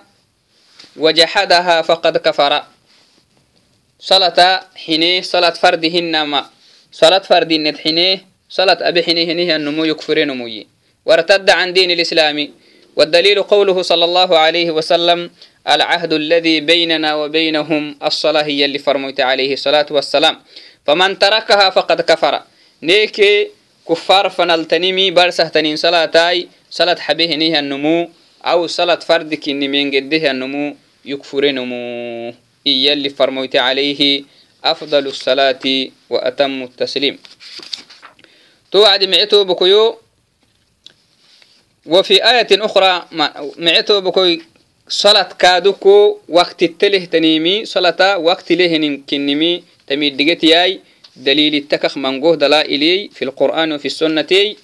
وجحدها 0.96 1.82
فقد 1.82 2.18
كفر. 2.18 2.64
صلاة 4.00 4.40
حيني 4.76 5.22
صلاة 5.22 5.56
فردهن 5.64 6.22
ما. 6.22 6.50
صلاة 6.92 7.20
فرد 7.20 7.52
الند 7.52 7.78
حيني 7.78 8.37
صلاة 8.50 8.78
أبي 8.82 9.04
حيني 9.04 9.32
هنيه 9.32 9.56
النمو 9.56 9.84
يكفر 9.84 10.24
نموي. 10.24 10.68
وارتد 11.06 11.50
عن 11.50 11.74
دين 11.74 11.92
الإسلام. 11.92 12.50
والدليل 12.96 13.44
قوله 13.44 13.82
صلى 13.82 14.06
الله 14.06 14.38
عليه 14.38 14.72
وسلم 14.72 15.32
العهد 15.68 16.14
الذي 16.14 16.60
بيننا 16.60 17.16
وبينهم 17.16 17.98
الصلاة 18.04 18.44
هي 18.44 18.66
اللي 18.66 18.80
فرميت 18.80 19.20
عليه 19.20 19.54
الصلاة 19.54 19.86
والسلام. 19.92 20.40
فمن 20.86 21.20
تركها 21.20 21.70
فقد 21.70 22.02
كفر. 22.02 22.42
نيكي 22.84 23.48
كفار 23.90 24.30
فنلتنمي 24.30 25.12
برسه 25.12 25.48
تنين 25.48 25.76
صلاتاي. 25.76 26.48
صلاة 26.72 26.96
حبيه 26.96 27.36
نيه 27.36 27.60
النمو 27.60 28.10
أو 28.46 28.68
صلاة 28.68 29.00
فردك 29.00 29.50
من 29.50 29.92
قده 29.96 30.32
النمو 30.32 30.76
يكفرنمو 31.06 32.34
إيا 32.68 32.94
اللي 32.94 33.10
فرموت 33.10 33.56
عليه 33.56 34.24
أفضل 34.64 35.08
الصلاة 35.08 35.88
وأتم 36.10 36.64
التسليم. 36.64 37.20
توعد 38.72 39.04
معتو 39.04 39.44
بكيو 39.44 39.98
وفي 41.86 42.16
آية 42.32 42.48
أخرى 42.52 43.06
معتو 43.58 44.02
بكوي 44.02 44.42
صلاة 44.90 45.30
كادوكو 45.40 46.18
وقت 46.30 46.64
التله 46.64 47.06
تنيمي 47.06 47.66
صلاة 47.66 48.18
وقت 48.18 48.52
له 48.52 49.02
كنمي 49.10 49.64
تميد 49.88 50.44
ياي 50.44 50.80
دليل 51.16 51.56
التكخ 51.56 51.98
منقوه 51.98 52.36
دلائلي 52.36 53.10
في 53.14 53.26
القرآن 53.26 53.72
وفي 53.72 53.86
السنة. 53.86 54.56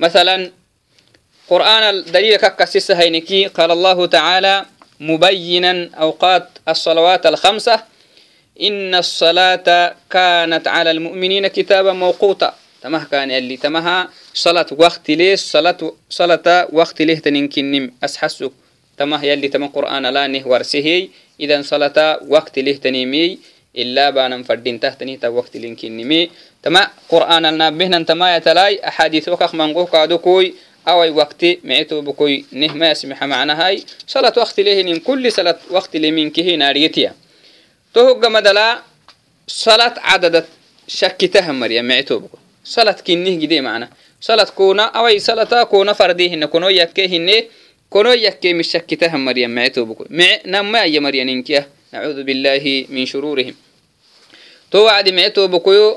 مثلا 0.00 0.50
قرآن 1.48 1.82
الدليل 1.82 2.36
ككسس 2.36 2.90
هينكي 2.90 3.46
قال 3.46 3.70
الله 3.70 4.06
تعالى 4.06 4.66
مبينا 5.00 5.90
أوقات 5.94 6.48
الصلوات 6.68 7.26
الخمسة 7.26 7.84
إن 8.60 8.94
الصلاة 8.94 9.94
كانت 10.10 10.68
على 10.68 10.90
المؤمنين 10.90 11.46
كتابا 11.46 11.92
موقوتا. 11.92 12.61
تمه 12.82 13.04
كان 13.04 13.30
يلي 13.30 13.56
تمها 13.56 14.10
صلاة 14.34 14.66
وقت 14.72 15.10
ليه 15.10 15.36
صلاة 15.36 15.92
صلاة 16.10 16.68
وقت 16.72 17.02
ليه 17.02 17.18
تنكنم 17.18 17.92
أسحسك 18.04 18.52
تمه 18.98 19.24
يلي 19.24 19.48
تم 19.48 19.66
قرآن 19.66 20.06
لا 20.06 20.26
نهورسه 20.26 21.08
إذا 21.40 21.62
صلاة 21.62 22.20
وقت 22.28 22.58
ليه 22.58 22.76
تنمي 22.76 23.38
إلا 23.76 24.10
بانا 24.10 24.42
فردين 24.42 24.80
تحتني 24.80 25.16
تا 25.16 25.28
وقت 25.28 25.56
لنكنمي 25.56 26.30
تما 26.62 26.88
قرآن 27.08 27.46
النابهنا 27.46 28.02
تما 28.02 28.36
يتلاي. 28.36 28.88
أحاديث 28.88 29.28
وكخ 29.28 29.54
منقوه 29.54 29.86
كادوكوي 29.86 30.54
أوي 30.88 31.10
وقت 31.10 31.44
معتو 31.64 32.00
بكوي. 32.00 32.44
نه 32.52 32.74
ما 32.74 32.90
يسمح 32.90 33.24
معنا 33.24 33.66
هاي. 33.66 33.84
صلاة 34.06 34.32
وقت 34.36 34.60
ليه 34.60 34.98
كل 34.98 35.32
صلاة 35.32 35.58
وقت 35.70 35.96
لمنكه 35.96 36.54
ناريتيا. 36.54 37.14
تهج 37.94 38.26
مدلا 38.26 38.82
صلاة 39.46 39.94
عدد 39.98 40.44
شكتها 40.88 41.52
مريم 41.52 41.84
معتو 41.84 42.18
بكو 42.18 42.38
كنه 43.06 43.30
جدي 43.30 43.60
معنا 43.60 43.88
صلاة 44.20 44.44
كونا 44.44 44.82
أوي 44.82 45.18
صلاة 45.18 45.62
كونا 45.62 45.92
فرديهن 45.92 46.44
كونو 46.44 46.68
يكيهن 46.68 47.44
كونو 47.90 48.10
يكي 48.12 48.52
مش 48.52 48.68
شكتها 48.72 49.16
مريم 49.16 49.50
معتو 49.50 49.84
بكو 49.84 50.04
مع 50.10 50.38
نما 50.46 50.84
يا 50.84 51.00
مريم 51.00 51.28
إنكيه 51.28 51.68
نعوذ 51.92 52.22
بالله 52.22 52.86
من 52.88 53.06
شرورهم 53.06 53.54
توعد 54.70 55.08
معتو 55.08 55.48
بكو 55.48 55.96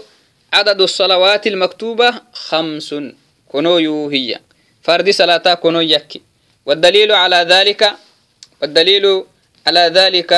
عدد 0.53 0.81
الصلوات 0.81 1.47
المكتوبة 1.47 2.13
خمس 2.33 2.95
كنو 3.51 4.09
هي 4.09 4.39
فرد 4.83 5.09
صلاة 5.09 5.53
كنو 5.53 5.79
يكي 5.79 6.21
والدليل 6.65 7.11
على 7.11 7.35
ذلك 7.49 7.91
والدليل 8.61 9.23
على 9.67 9.91
ذلك 9.93 10.31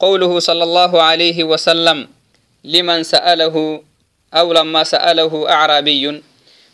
قوله 0.00 0.38
صلى 0.38 0.64
الله 0.64 1.02
عليه 1.02 1.44
وسلم 1.44 2.08
لمن 2.64 3.02
سأله 3.02 3.82
أو 4.34 4.52
لما 4.52 4.84
سأله 4.84 5.50
أعرابي. 5.50 6.22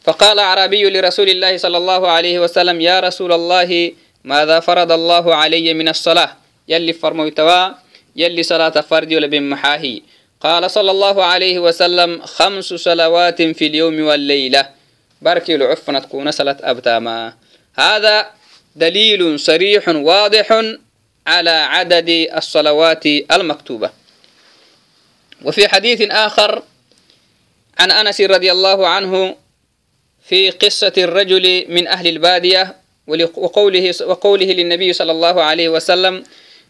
فقال 0.05 0.39
أعرابي 0.39 0.91
لرسول 0.91 1.29
الله 1.29 1.57
صلى 1.57 1.77
الله 1.77 2.09
عليه 2.09 2.41
وسلم 2.41 2.81
يا 2.81 3.01
رسول 3.01 3.33
الله 3.33 3.93
ماذا 4.25 4.61
فرض 4.61 4.93
الله 4.93 5.35
علي 5.35 5.75
من 5.75 5.89
الصلاة؟ 5.89 6.37
يلي 6.69 6.93
فرموتوا 6.93 7.69
يلي 8.17 8.43
صلاة 8.43 8.81
فرد 8.81 9.15
ولا 9.15 9.41
محاهي. 9.41 10.03
قال 10.41 10.71
صلى 10.71 10.91
الله 10.91 11.25
عليه 11.25 11.59
وسلم 11.59 12.23
خمس 12.23 12.65
صلوات 12.65 13.43
في 13.43 13.67
اليوم 13.67 14.01
والليلة. 14.01 14.69
بارك 15.23 15.51
العفنة 15.51 15.99
تكون 15.99 16.31
صلاة 16.31 16.57
أبتاما 16.61 17.33
هذا 17.75 18.31
دليل 18.77 19.41
صريح 19.41 19.89
واضح 19.89 20.63
على 21.27 21.51
عدد 21.51 22.09
الصلوات 22.37 23.07
المكتوبة. 23.07 23.91
وفي 25.45 25.69
حديث 25.69 26.01
آخر 26.11 26.63
عن 27.79 27.91
أنس 27.91 28.21
رضي 28.21 28.53
الله 28.53 28.89
عنه 28.89 29.37
في 30.29 30.51
قصة 30.51 30.93
الرجل 30.99 31.65
من 31.69 31.87
أهل 31.87 32.07
البادية 32.09 32.77
وقوله, 33.37 33.95
وقوله 34.07 34.47
للنبي 34.47 34.93
صلى 34.93 35.13
الله 35.13 35.43
عليه 35.43 35.69
وسلم 35.69 36.25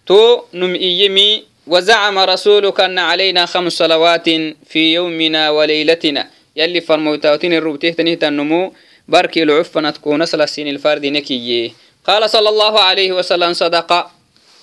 تو 0.07 0.43
نمئيمي 0.55 1.45
وزعم 1.67 2.19
رسولك 2.19 2.81
أن 2.81 2.99
علينا 2.99 3.47
خمس 3.47 3.73
صلوات 3.73 4.29
في 4.67 4.95
يومنا 4.95 5.51
وليلتنا. 5.51 6.31
يلي 6.57 6.81
فرموتاوتين 6.81 7.53
الربتيه 7.53 7.91
تنهت 7.91 8.25
النمو 8.25 8.73
باركي 9.09 9.43
العفنة 9.43 9.91
تكون 9.91 10.23
السين 10.23 10.69
الفرد 10.69 11.07
نكي 11.07 11.73
قال 12.07 12.31
صلى 12.31 12.49
الله 12.49 12.81
عليه 12.81 13.13
وسلم 13.13 13.53
صدق. 13.53 14.11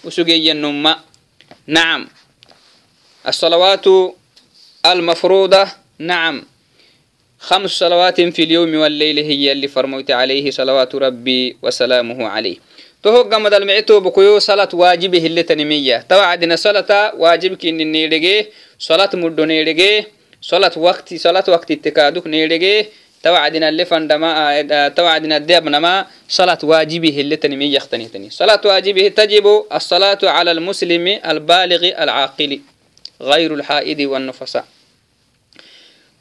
وسجي 0.04 0.52
النمى 0.52 0.96
نعم. 1.68 2.08
الصلوات 3.28 3.86
المفروضة 4.86 5.83
نعم. 6.04 6.44
خمس 7.40 7.72
صلوات 7.72 8.22
في 8.22 8.44
اليوم 8.44 8.76
والليل 8.76 9.20
هي 9.20 9.52
اللي 9.52 9.68
فرموت 9.68 10.12
عليه 10.12 10.52
صلوات 10.52 10.96
ربي 10.96 11.58
وسلامه 11.62 12.28
عليه. 12.28 12.58
تهوغ 13.04 13.40
مدل 13.40 13.66
معتو 13.66 14.00
بكيو 14.00 14.40
صلاة 14.40 14.70
واجبه 14.74 15.26
اللي 15.26 15.44
تنمية. 15.44 16.06
توعدنا 16.10 16.56
صلاة 16.56 17.16
واجب 17.16 17.56
كي 17.56 17.72
نيرجي 17.72 18.48
صلاة 18.80 19.10
مدو 19.14 19.44
نيرجي 19.44 20.06
صلاة 20.42 20.72
وقت 20.78 21.14
صلاة 21.14 21.44
وقت 21.48 21.72
اتكادوك 21.72 22.28
نيرجي 22.28 22.86
توعدنا 23.24 23.70
اللي 23.70 23.86
فندما 23.86 24.90
توعدنا 24.90 25.38
الدياب 25.38 25.66
نما 25.68 26.06
صلاة 26.30 26.60
واجبه 26.64 27.22
اللي 27.22 27.36
تنمية 27.36 27.76
يختني 27.76 28.30
صلاة 28.30 28.62
واجبه 28.66 29.08
تجب 29.08 29.66
الصلاة 29.74 30.20
على 30.24 30.52
المسلم 30.52 31.20
البالغ 31.26 31.82
العاقل 32.04 32.60
غير 33.22 33.54
الحائد 33.54 34.02
والنفساء. 34.02 34.66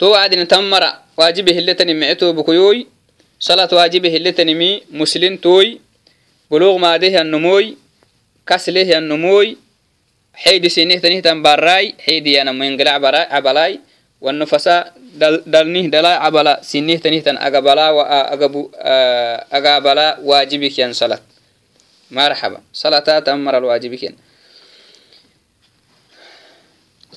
توعدنا 0.02 0.44
تمر 0.44 0.84
واجبه 1.16 1.58
اللي 1.58 1.74
تنميتو 1.74 2.32
بكيوي 2.32 2.86
صلاة 3.38 3.68
واجبه 3.72 4.16
اللي 4.16 4.32
تنمي 4.32 4.82
مسلم 4.90 5.36
توي. 5.36 5.80
بلوغ 6.50 6.76
ماده 6.76 7.22
النموي. 7.22 7.76
كسله 8.46 8.98
النموي. 8.98 9.56
حيد 10.34 10.66
سنه 10.66 10.98
تنه 10.98 11.20
تنبراي 11.20 11.94
حيد 12.02 12.26
يانا 12.26 12.52
منقلع 12.52 12.98
عبلاي. 13.30 13.80
والنفساء 14.20 14.94
دل 15.22 15.42
دلنه 15.46 15.86
دلا 15.94 16.18
عبلا. 16.18 16.60
سنه 16.62 16.96
تنه 16.96 17.20
تن 17.20 17.36
أقبلا 17.38 17.90
وأقبو 17.90 18.70
أقابلا 19.54 20.18
واجبك 20.18 20.78
ين 20.78 20.92
صلاة. 20.92 21.22
مرحبا. 22.10 22.60
صلاة 22.72 23.18
تمر 23.18 23.58
الواجبك 23.58 24.14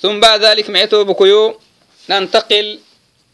ثم 0.01 0.19
بعد 0.19 0.39
ذلك 0.45 0.69
معتو 0.69 1.03
بكيو 1.03 1.64
ننتقل 2.09 2.79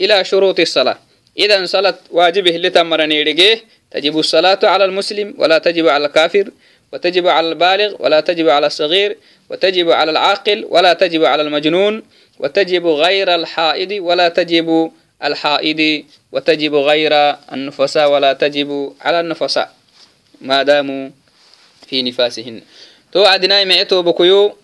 إلى 0.02 0.24
شروط 0.24 0.60
الصلاة. 0.60 0.98
إذا 1.38 1.66
صلاة 1.66 1.98
واجبه 2.12 2.56
اللي 2.56 2.70
تمر 2.70 3.06
نيرجيه 3.06 3.64
تجب 3.92 4.20
الصلاة 4.20 4.60
على 4.64 4.86
المسلم 4.86 5.34
ولا 5.38 5.58
تجب 5.58 5.88
على 5.88 6.06
الكافر 6.06 6.52
وتجب 6.94 7.28
على 7.28 7.50
البالغ 7.50 7.96
ولا 8.00 8.20
تجب 8.20 8.50
على 8.50 8.68
الصغير 8.68 9.18
وتجب 9.50 9.92
على 9.92 10.12
العاقل 10.12 10.66
ولا 10.70 10.94
تجب 10.94 11.26
على 11.26 11.42
المجنون 11.42 12.04
وتجب 12.40 12.88
غير 12.88 13.36
الحائض 13.36 13.92
ولا 13.92 14.30
تجب 14.30 14.92
الحائض 15.24 16.04
وتجب 16.32 16.76
غير 16.76 17.14
النفساء 17.54 18.12
ولا 18.12 18.34
تجب 18.34 18.94
على 19.02 19.20
النفساء 19.20 19.76
ما 20.42 20.64
داموا 20.64 21.10
في 21.88 22.02
نفاسهن. 22.02 22.62
تو 23.12 23.24
عدنا 23.26 23.64
معتو 23.64 24.02
بكيو. 24.02 24.56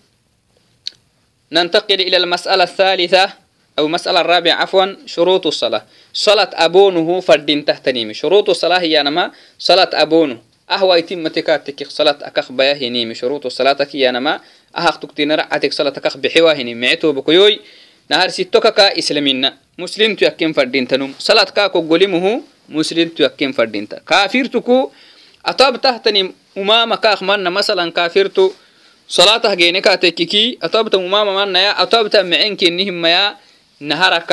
ننتقل 1.52 2.00
إلى 2.00 2.16
المسألة 2.16 2.64
الثالثة. 2.64 3.47
أو 3.78 3.88
مسألة 3.88 4.20
الرابعة 4.20 4.54
عفوا 4.54 4.86
شروط 5.06 5.46
الصلاة. 5.46 5.84
صلاة 6.12 6.50
أبونه 6.54 7.20
فردين 7.20 7.64
تحتنيمي. 7.64 8.14
شروط 8.14 8.50
الصلاة 8.50 8.78
هي 8.78 9.02
نما 9.02 9.30
صلاة 9.58 9.90
أبونه. 9.94 10.38
أهوى 10.70 10.98
يتم 10.98 11.28
تكاتك 11.28 11.90
صلاة 11.90 12.18
أكخ 12.22 12.52
بياهنيمي 12.52 13.14
شروط 13.14 13.46
الصلاة 13.46 13.72
كي 13.72 14.10
نما 14.10 14.40
أهق 14.76 14.96
تكتين 15.00 15.32
رعتك 15.32 15.72
صلاة 15.72 15.94
أكخ 15.96 16.16
بحواهني 16.16 16.74
معتو 16.74 17.12
بكيوي 17.12 17.60
نهار 18.10 18.28
ستوكا 18.28 18.70
كا 18.70 18.98
إسلامنا 18.98 19.56
مسلم 19.78 20.14
تيكين 20.14 20.52
فردين 20.52 20.88
تنم 20.88 21.14
صلاة 21.18 21.44
كاكو 21.44 21.80
قلمه 21.88 22.42
مسلم 22.68 23.08
تيكين 23.08 23.52
فردين 23.52 23.88
تا. 23.88 23.98
كافر 24.08 24.44
تكو 24.44 24.90
أطاب 25.46 25.80
تحتني 25.80 26.32
أمام 26.58 26.94
كاخ 26.94 27.22
من 27.22 27.44
مثلا 27.44 27.90
كافر 27.90 28.26
تو 28.26 28.50
صلاة 29.08 29.54
جينك 29.54 29.84
تككي 29.84 30.58
أطاب 30.62 30.94
أمام 30.94 31.48
من 31.48 31.56
يا. 31.56 31.82
أطاب 31.82 32.16
معين 32.16 32.56
كنهم 32.56 33.06
يا 33.06 33.36
نهارك 33.80 34.32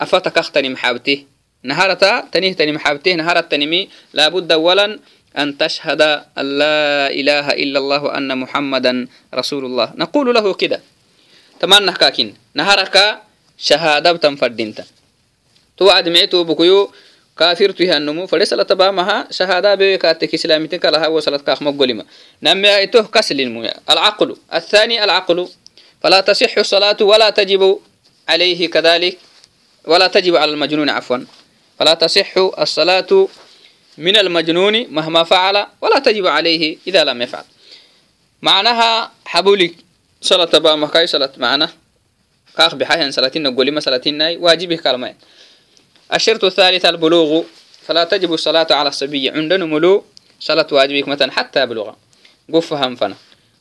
أفتك 0.00 0.38
أختني 0.38 0.68
محابته 0.68 1.24
نهارتا 1.62 2.28
تنيه 2.32 2.52
تني 2.52 2.72
محابته 2.72 3.14
نهارت 3.14 3.50
تنمي 3.50 3.88
لابد 4.12 4.52
أولا 4.52 4.98
أن 5.38 5.58
تشهد 5.58 6.02
أن 6.38 6.46
لا 6.58 7.10
إله 7.10 7.46
إلا 7.50 7.78
الله 7.78 8.16
أن 8.16 8.38
محمدا 8.38 9.08
رسول 9.34 9.64
الله. 9.64 9.92
نقول 9.96 10.34
له 10.34 10.54
كده. 10.54 10.80
تمنى 11.60 11.92
كاكين 11.92 12.34
نهارك 12.54 13.18
شهادة 13.58 14.16
تنفردينتا 14.16 14.84
توعد 15.76 16.08
معتو 16.08 16.44
بكيو 16.44 16.92
كافر 17.38 17.70
تهنمو 17.70 18.26
فرسالة 18.26 18.62
تبامها 18.62 19.28
شهادة 19.30 19.74
بيكاتك 19.74 20.34
إسلامتك 20.34 20.84
لها 20.84 21.06
وصلت 21.06 21.46
كاخ 21.46 21.62
مقلمة 21.62 22.04
نمي 22.42 22.76
ايتوه 22.76 23.02
كسل 23.02 23.40
العقل. 23.90 24.36
الثاني 24.54 25.04
العقل. 25.04 25.48
فلا 26.02 26.20
تصح 26.20 26.58
الصلاة 26.58 26.96
ولا 27.00 27.30
تجب 27.30 27.80
عليه 28.29 28.69
كذلك 28.69 29.17
ولا 29.85 30.07
تجب 30.07 30.35
على 30.35 30.51
المجنون 30.51 30.89
عفوا 30.89 31.17
فلا 31.79 31.93
تصح 31.93 32.37
الصلاة 32.37 33.27
من 33.97 34.17
المجنون 34.17 34.87
مهما 34.93 35.23
فعل 35.23 35.65
ولا 35.81 35.99
تجب 35.99 36.27
عليه 36.27 36.77
إذا 36.87 37.03
لم 37.03 37.21
يفعل 37.21 37.43
معناها 38.41 39.11
حبولك 39.25 39.75
صلاة 40.21 40.57
با 40.57 40.87
كاي 40.87 41.07
صلاة 41.07 41.31
معنا 41.37 41.69
كاخ 42.57 42.75
بحاجة 42.75 43.09
صلاتين 43.09 43.43
نقول 43.43 43.71
ما 43.71 43.79
صلاتين 43.79 44.21
واجبه 44.21 44.75
كلمة 44.75 45.15
الشرط 46.13 46.43
الثالث 46.43 46.85
البلوغ 46.85 47.43
فلا 47.81 48.03
تجب 48.03 48.33
الصلاة 48.33 48.67
على 48.71 48.89
الصبي 48.89 49.29
عندنا 49.29 49.65
ملو 49.65 50.03
صلاة 50.39 50.67
واجبك 50.71 51.07
مثلا 51.07 51.31
حتى 51.31 51.61
يبلغ 51.63 51.93
قفهم 52.53 52.95
فنا 52.95 53.15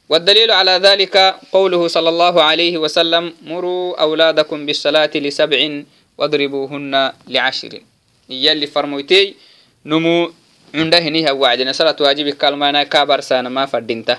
والدليل 0.10 0.52
على 0.52 0.72
ذلك 0.72 1.36
قوله 1.52 1.88
صلى 1.88 2.10
الله 2.10 2.44
عليه 2.44 2.78
وسلم 2.78 3.34
مروا 3.42 4.02
أولادكم 4.02 4.66
بالصلاة 4.66 5.10
لسبع 5.16 5.82
واضربوهن 6.18 7.12
لعشر. 7.28 7.74
يلي 8.30 8.68
فرمويتي 8.68 9.36
نمو 9.86 10.32
عنده 10.76 11.00
هنيها 11.00 11.32
وعدنا 11.32 11.72
صلاة 11.72 11.96
واجب 12.00 12.30
كالمانا 12.30 12.84
كابر 12.84 13.20
سانا 13.22 13.50
ما 13.50 13.66
فردينته 13.66 14.18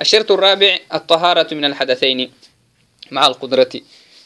الشرط 0.00 0.32
الرابع 0.32 0.78
الطهارة 0.94 1.54
من 1.54 1.64
الحدثين 1.64 2.30
مع 3.10 3.26
القدرة. 3.26 3.72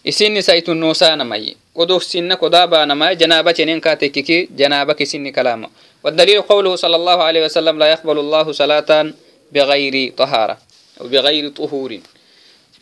إسيني 0.08 0.42
سيت 0.42 0.68
النوسان 0.68 1.26
مي 1.26 1.56
ودوف 1.74 2.04
سنك 2.04 2.42
ودابا 2.42 2.84
نما 2.84 3.12
جنابة 3.12 3.80
كاتككي 3.84 4.48
جنابك 4.56 5.04
سن 5.04 5.28
كلامه. 5.30 5.68
والدليل 6.04 6.42
قوله 6.42 6.76
صلى 6.76 6.96
الله 6.96 7.22
عليه 7.22 7.44
وسلم 7.44 7.78
لا 7.78 7.86
يقبل 7.86 8.18
الله 8.18 8.52
صلاة 8.52 9.12
بغير 9.52 10.12
طهارة. 10.16 10.58
أو 11.00 11.08
بغير 11.08 11.48
طهور. 11.48 12.00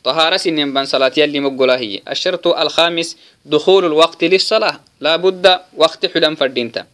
طهارة 0.04 0.36
سنين 0.36 0.74
بن 0.74 0.84
صلاة 0.84 1.12
يلي 1.16 1.40
مقلا 1.40 1.78
هي. 1.78 2.00
الشرط 2.10 2.46
الخامس 2.46 3.16
دخول 3.44 3.84
الوقت 3.84 4.24
للصلاة. 4.24 4.80
لا 5.00 5.16
بد 5.16 5.60
وقت 5.76 6.06
حلم 6.06 6.34
فردينتا. 6.34 6.86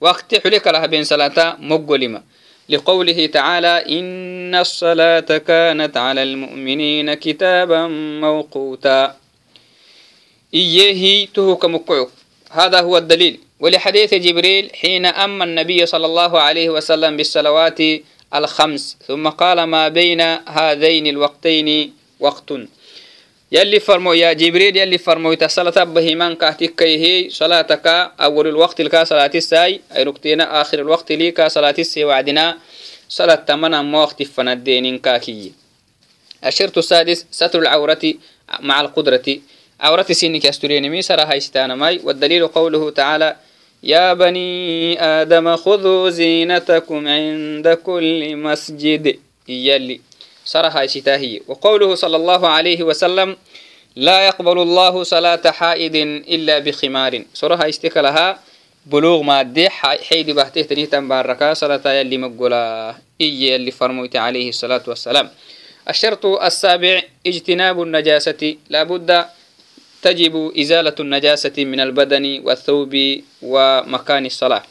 وقت 0.00 0.34
حلك 0.34 0.66
لها 0.66 0.86
بين 0.86 1.04
صلاة 1.04 1.56
مقلمة 1.60 2.22
لقوله 2.68 3.26
تعالى 3.26 3.98
إن 3.98 4.54
الصلاة 4.54 5.30
كانت 5.38 5.96
على 5.96 6.22
المؤمنين 6.22 7.14
كتابا 7.14 7.86
موقوتا. 8.20 9.16
إيه 10.54 11.28
تهك 11.34 11.64
مقعك 11.64 12.08
هذا 12.50 12.80
هو 12.80 12.98
الدليل. 12.98 13.40
ولحديث 13.60 14.14
جبريل 14.14 14.70
حين 14.74 15.06
أما 15.06 15.44
النبي 15.44 15.86
صلى 15.86 16.06
الله 16.06 16.40
عليه 16.40 16.70
وسلم 16.70 17.16
بالصلوات 17.16 17.78
الخمس. 18.34 18.96
ثم 19.06 19.28
قال 19.28 19.62
ما 19.62 19.88
بين 19.88 20.20
هذين 20.46 21.06
الوقتين 21.06 21.92
وقت. 22.20 22.52
يلي 23.52 23.80
فرمو 23.80 24.12
يا 24.12 24.32
جبريل 24.32 24.76
يلي 24.76 24.98
فرمو 24.98 25.36
صلاة 25.46 25.84
بهيمان 25.84 26.34
كهتك 26.34 26.82
هي 26.82 27.30
صلاتك 27.30 27.86
أول 28.20 28.46
الوقت 28.46 28.80
لك 28.80 29.02
صلاة 29.02 29.30
الساي 29.34 29.80
أي 29.96 30.02
ركتين 30.02 30.40
آخر 30.40 30.78
الوقت 30.78 31.12
لك 31.12 31.46
صلاة 31.46 31.74
السي 31.78 32.04
وعدنا 32.04 32.58
صلاة 33.08 33.34
تمنا 33.34 33.82
ما 33.82 34.00
وقت 34.02 34.22
فندين 34.22 34.98
كاكي. 34.98 35.52
الشرط 36.46 36.78
السادس 36.78 37.26
ستر 37.30 37.58
العورة 37.58 38.14
مع 38.60 38.80
القدرة. 38.80 39.38
عورة 39.80 40.06
سينك 40.10 40.44
يسترين 40.44 40.90
مي 40.90 41.02
سرها 41.02 41.34
ماي 41.74 42.00
والدليل 42.04 42.46
قوله 42.48 42.90
تعالى 42.90 43.36
يا 43.82 44.12
بني 44.12 45.02
آدم 45.02 45.56
خذوا 45.56 46.10
زينتكم 46.10 47.08
عند 47.08 47.68
كل 47.68 48.36
مسجد. 48.36 49.18
يلي 49.48 50.00
سرها 50.44 50.86
شتاهي 50.86 51.40
وقوله 51.48 51.94
صلى 51.94 52.16
الله 52.16 52.48
عليه 52.48 52.82
وسلم 52.82 53.36
لا 53.96 54.26
يقبل 54.26 54.58
الله 54.62 55.02
صلاة 55.02 55.50
حائد 55.50 55.96
إلا 56.28 56.58
بخمار. 56.58 57.24
سرها 57.34 57.68
اشتكلها 57.68 58.38
بلوغ 58.86 59.22
مادي 59.22 59.68
حيد 60.08 60.30
بحته 60.30 60.62
تنيه 60.62 60.84
تنباركا 60.84 61.54
صلاة 61.54 61.84
يلي 61.92 62.16
مقولا 62.18 62.94
إي 63.20 63.48
يلي 63.48 63.70
فرموت 63.70 64.16
عليه 64.16 64.48
الصلاة 64.48 64.82
والسلام. 64.86 65.30
الشرط 65.88 66.26
السابع 66.26 67.02
اجتناب 67.26 67.82
النجاسة. 67.82 68.56
لابد 68.70 69.24
تجب 70.02 70.52
إزالة 70.58 70.94
النجاسة 71.00 71.56
من 71.58 71.80
البدن 71.80 72.40
والثوب 72.44 72.96
ومكان 73.42 74.26
الصلاة. 74.26 74.62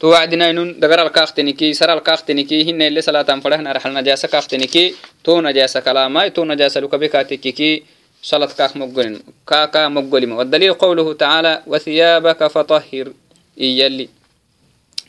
تو 0.00 0.08
وعدنا 0.08 0.50
إنون 0.50 0.80
دقر 0.80 1.06
الكاختنكي 1.06 1.72
سر 1.74 1.92
الكاختنكي 1.92 2.70
هن 2.70 2.82
اللي 2.82 3.00
صلاة 3.00 3.40
فرحنا 3.40 3.72
رحل 3.72 3.94
نجاسة 3.94 4.28
كاختنكي 4.28 4.94
تو 5.24 5.40
نجاسة 5.40 5.80
كلامي 5.80 6.30
تو 6.30 6.44
نجاسة 6.44 6.80
لكبكاتككي 6.80 7.82
صلاة 8.22 8.46
كاخ 8.58 8.76
مقلم 8.76 9.22
كاكا 9.46 9.88
مقلم 9.88 10.32
والدليل 10.32 10.74
قوله 10.74 11.12
تعالى 11.12 11.62
وثيابك 11.66 12.46
فطهر 12.46 13.12
إيالي 13.60 14.08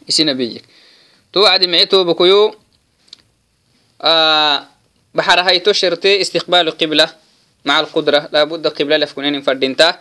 إسي 0.10 0.24
نبيك. 0.24 0.64
تو 1.34 1.40
وعد 1.40 1.64
معيتو 1.64 2.04
بكيو 2.04 2.56
آه 4.02 4.68
بحر 5.14 5.40
هايتو 5.40 5.72
شرطي 5.72 6.22
استقبال 6.22 6.60
القبلة. 6.60 7.23
مع 7.65 7.81
القدرة 7.81 8.29
لابد 8.33 8.67
قبلة 8.67 8.97
لفكونين 8.97 9.43
فردينتا 9.43 9.99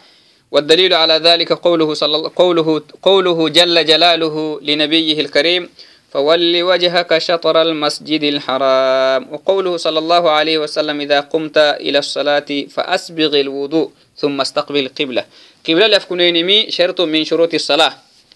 والدليل 0.51 0.93
على 0.93 1.13
ذلك 1.13 1.53
قوله 1.53 1.93
صلى 1.93 2.17
قوله 2.35 2.81
قوله 3.01 3.49
جل 3.49 3.85
جلاله 3.85 4.59
لنبيه 4.61 5.21
الكريم 5.21 5.69
فول 6.11 6.63
وجهك 6.63 7.17
شطر 7.17 7.61
المسجد 7.61 8.23
الحرام 8.23 9.33
وقوله 9.33 9.77
صلى 9.77 9.99
الله 9.99 10.29
عليه 10.29 10.57
وسلم 10.57 11.01
إذا 11.01 11.19
قمت 11.19 11.57
إلى 11.57 11.99
الصلاة 11.99 12.49
فأسبغ 12.69 13.39
الوضوء 13.39 13.91
ثم 14.17 14.41
استقبل 14.41 14.79
القبلة 14.79 15.25
قبلة 15.69 15.87
لفكونين 15.87 16.45
مي 16.45 16.71
شرط 16.71 17.01
من 17.01 17.25
شروط 17.25 17.53
الصلاة 17.53 17.93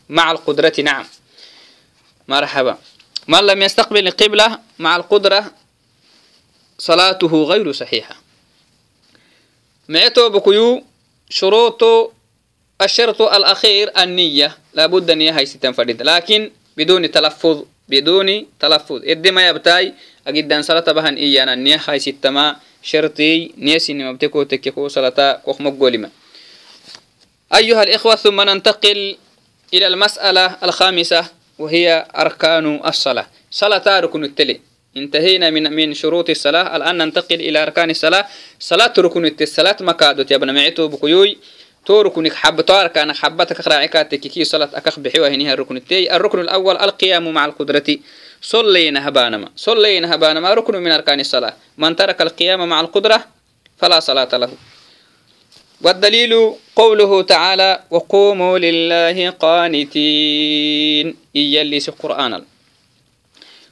مع 0.09 0.31
القدرة 0.31 0.73
نعم 0.83 1.05
مرحبا 2.27 2.77
من 3.27 3.39
لم 3.39 3.61
يستقبل 3.61 4.07
القبلة 4.07 4.59
مع 4.79 4.95
القدرة 4.95 5.51
صلاته 6.77 7.43
غير 7.43 7.71
صحيحة 7.71 8.15
معتو 9.88 10.28
بكيو 10.28 10.84
شروط 11.30 11.82
الشرط 12.82 13.22
الأخير 13.22 13.90
النية. 14.02 14.58
لابد 14.74 15.10
النية 15.10 15.38
هاي 15.38 15.46
ستن 15.46 15.72
فريد 15.72 16.02
لكن 16.02 16.50
بدون 16.76 17.10
تلفظ 17.10 17.64
بدون 17.88 18.46
تلفظ. 18.60 19.00
إدي 19.04 19.30
ما 19.30 19.48
يبتاي 19.48 19.94
أجد 20.26 20.60
صلاة 20.60 20.92
بهن 20.92 21.14
إيانا 21.14 21.54
النية. 21.54 21.80
هاي 21.88 21.98
ستما 21.98 22.56
شرطي 22.82 23.52
نيسي 23.58 23.92
نمبتكو 23.92 24.42
تكيكو 24.42 24.88
صلاة 24.88 25.32
كوخ 25.44 25.60
مقولما 25.60 26.10
أيها 27.54 27.82
الإخوة 27.82 28.14
ثم 28.14 28.40
ننتقل 28.40 29.16
إلى 29.74 29.86
المسألة 29.86 30.56
الخامسة 30.62 31.24
وهي 31.58 32.06
أركان 32.16 32.80
الصلاة. 32.86 33.26
صلاة 33.50 34.00
ركن 34.00 34.24
التلي. 34.24 34.60
انتهينا 34.97 35.49
من 35.49 35.73
من 35.73 35.93
شروط 35.93 36.29
الصلاة 36.29 36.75
الآن 36.75 36.97
ننتقل 36.97 37.35
إلى 37.35 37.63
أركان 37.63 37.89
الصلاة 37.89 38.27
صلاة 38.59 38.93
ركن 38.99 39.35
الصلاة 39.41 39.77
مكادو 39.81 40.25
يا 40.31 40.35
ابن 40.35 40.53
معتو 40.53 40.87
بكيوي 40.87 41.37
تو 41.85 42.01
ركنك 42.01 42.33
حب 42.33 42.61
طار 42.61 42.87
كان 42.87 43.13
حبتك 43.13 43.67
راعكاتك 43.67 44.19
كي 44.19 44.43
صلاة 44.43 44.69
أكخ 44.73 44.99
بحوا 44.99 45.27
هنيها 45.27 45.53
الركن 45.53 45.77
التي 45.77 46.15
الركن 46.15 46.39
الأول 46.39 46.77
القيام 46.77 47.33
مع 47.33 47.45
القدرة 47.45 47.97
صلينا 48.41 49.07
هبانما 49.07 49.49
صلينا 49.55 50.15
هبانما 50.15 50.53
ركن 50.53 50.75
من 50.77 50.91
أركان 50.91 51.19
الصلاة 51.19 51.53
من 51.77 51.95
ترك 51.95 52.21
القيام 52.21 52.69
مع 52.69 52.81
القدرة 52.81 53.25
فلا 53.77 53.99
صلاة 53.99 54.37
له 54.37 54.49
والدليل 55.81 56.53
قوله 56.75 57.21
تعالى 57.21 57.79
وقوموا 57.91 58.59
لله 58.59 59.29
قانتين 59.29 61.15
إياليس 61.35 61.89
قرآن 61.89 62.43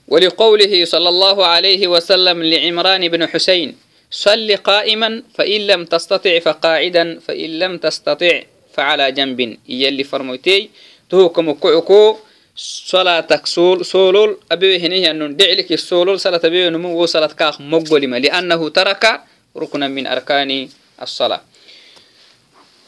ولقوله 0.09 0.85
صلى 0.85 1.09
الله 1.09 1.47
عليه 1.47 1.89
وسلم 1.89 2.43
لعمران 2.43 3.09
بن 3.09 3.27
حسين 3.27 3.77
صل 4.11 4.57
قائما 4.57 5.23
فإن 5.35 5.61
لم 5.67 5.85
تستطع 5.85 6.39
فقاعدا 6.39 7.19
فإن 7.19 7.59
لم 7.59 7.79
تستطع 7.79 8.43
فعلى 8.75 9.13
جنب. 9.13 9.59
يلي 9.69 10.05
فرموتي 10.05 10.71
تهوكم 11.11 11.53
كعكو 11.53 12.17
صلاتك 12.57 13.47
سول 13.47 13.85
سولول 13.85 14.39
أبي 14.53 14.79
هنيه 14.79 15.11
أنه 15.11 15.27
دعلك 15.27 15.73
السولول 15.73 16.21
صلاة 16.21 16.41
أبي 16.45 16.71
نمو 16.71 17.03
وصلت 17.03 17.33
كاخ 17.33 17.61
مقلمة 17.61 18.19
لأنه 18.19 18.69
ترك 18.69 19.21
ركنا 19.57 19.89
من 19.89 20.07
أركان 20.07 20.69
الصلاة. 21.03 21.43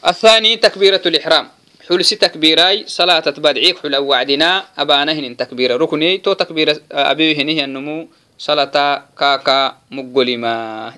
الثاني 0.07 0.57
تكبيرة 0.57 1.01
الإحرام. 1.05 1.56
حلسي 1.89 2.15
تكبيراي 2.15 2.83
صلاة 2.87 3.19
تبادعيك 3.19 3.79
حلو 3.79 4.03
وعدنا 4.11 4.65
أبانهن 4.77 5.37
تكبير 5.37 5.81
ركني 5.81 6.17
تو 6.17 6.33
تكبير 6.33 6.83
أبيه 6.91 7.37
نهي 7.43 7.63
النمو 7.63 8.07
صلاة 8.37 8.75
كاكا 9.19 9.59
مقلما 9.91 10.55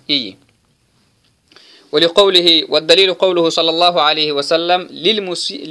إي. 0.09 0.35
ولقوله 1.91 2.65
والدليل 2.69 3.13
قوله 3.13 3.49
صلى 3.49 3.69
الله 3.69 4.01
عليه 4.01 4.31
وسلم 4.31 4.81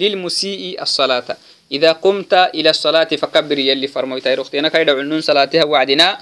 للمسيء, 0.01 0.83
الصلاة. 0.83 1.37
إذا 1.73 1.93
قمت 1.93 2.35
إلى 2.55 2.71
الصلاة 2.71 3.11
فكبر 3.19 3.59
يلي 3.59 3.87
فرموت 3.87 4.27
رختينا 4.27 4.69
كيدا 4.69 4.99
عنون 4.99 5.21
صلاتها 5.21 5.65
وعدنا. 5.65 6.19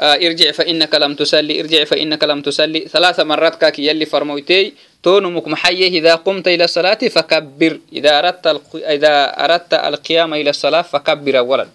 آه 0.00 0.16
ارجع 0.20 0.52
فإنك 0.52 0.94
لم 0.94 1.14
تصلي 1.14 1.60
ارجع 1.60 1.84
فإنك 1.84 2.24
لم 2.24 2.40
تصلي 2.42 2.80
ثلاث 2.84 3.20
مرات 3.20 3.54
كاك 3.56 3.78
يلي 3.78 4.06
فرموتي 4.06 4.72
تونمك 5.06 5.46
محيه 5.48 6.02
إذا 6.02 6.14
قمت 6.26 6.48
إلى 6.48 6.64
الصلاة 6.66 6.98
فكبر. 6.98 7.78
إذا 7.92 8.18
أردت 8.18 8.46
إذا 8.74 9.14
أردت 9.44 9.72
القيام 9.74 10.34
إلى 10.34 10.50
الصلاة 10.50 10.82
فكبر 10.82 11.38
أولا. 11.38 11.66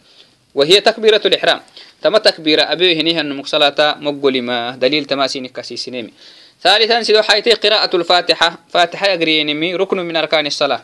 وهي 0.55 0.83
تكبيرة 0.83 1.23
الإحرام. 1.25 1.59
تما 2.03 2.19
تكبيرة 2.19 2.61
أبيه 2.61 3.01
هنيها 3.01 3.21
النمك 3.21 3.47
صلاة 3.47 3.95
مقل 4.03 4.41
ما 4.41 4.75
دليل 4.75 5.05
تماسين 5.05 5.47
كسيسينيمي. 5.47 6.11
ثالثا 6.59 7.03
سيدو 7.03 7.21
حيتي 7.21 7.51
قراءة 7.51 7.95
الفاتحة. 7.95 8.49
فاتحة 8.69 9.07
يقرينمي 9.07 9.75
ركن 9.75 9.97
من 9.97 10.15
أركان 10.15 10.45
الصلاة. 10.51 10.83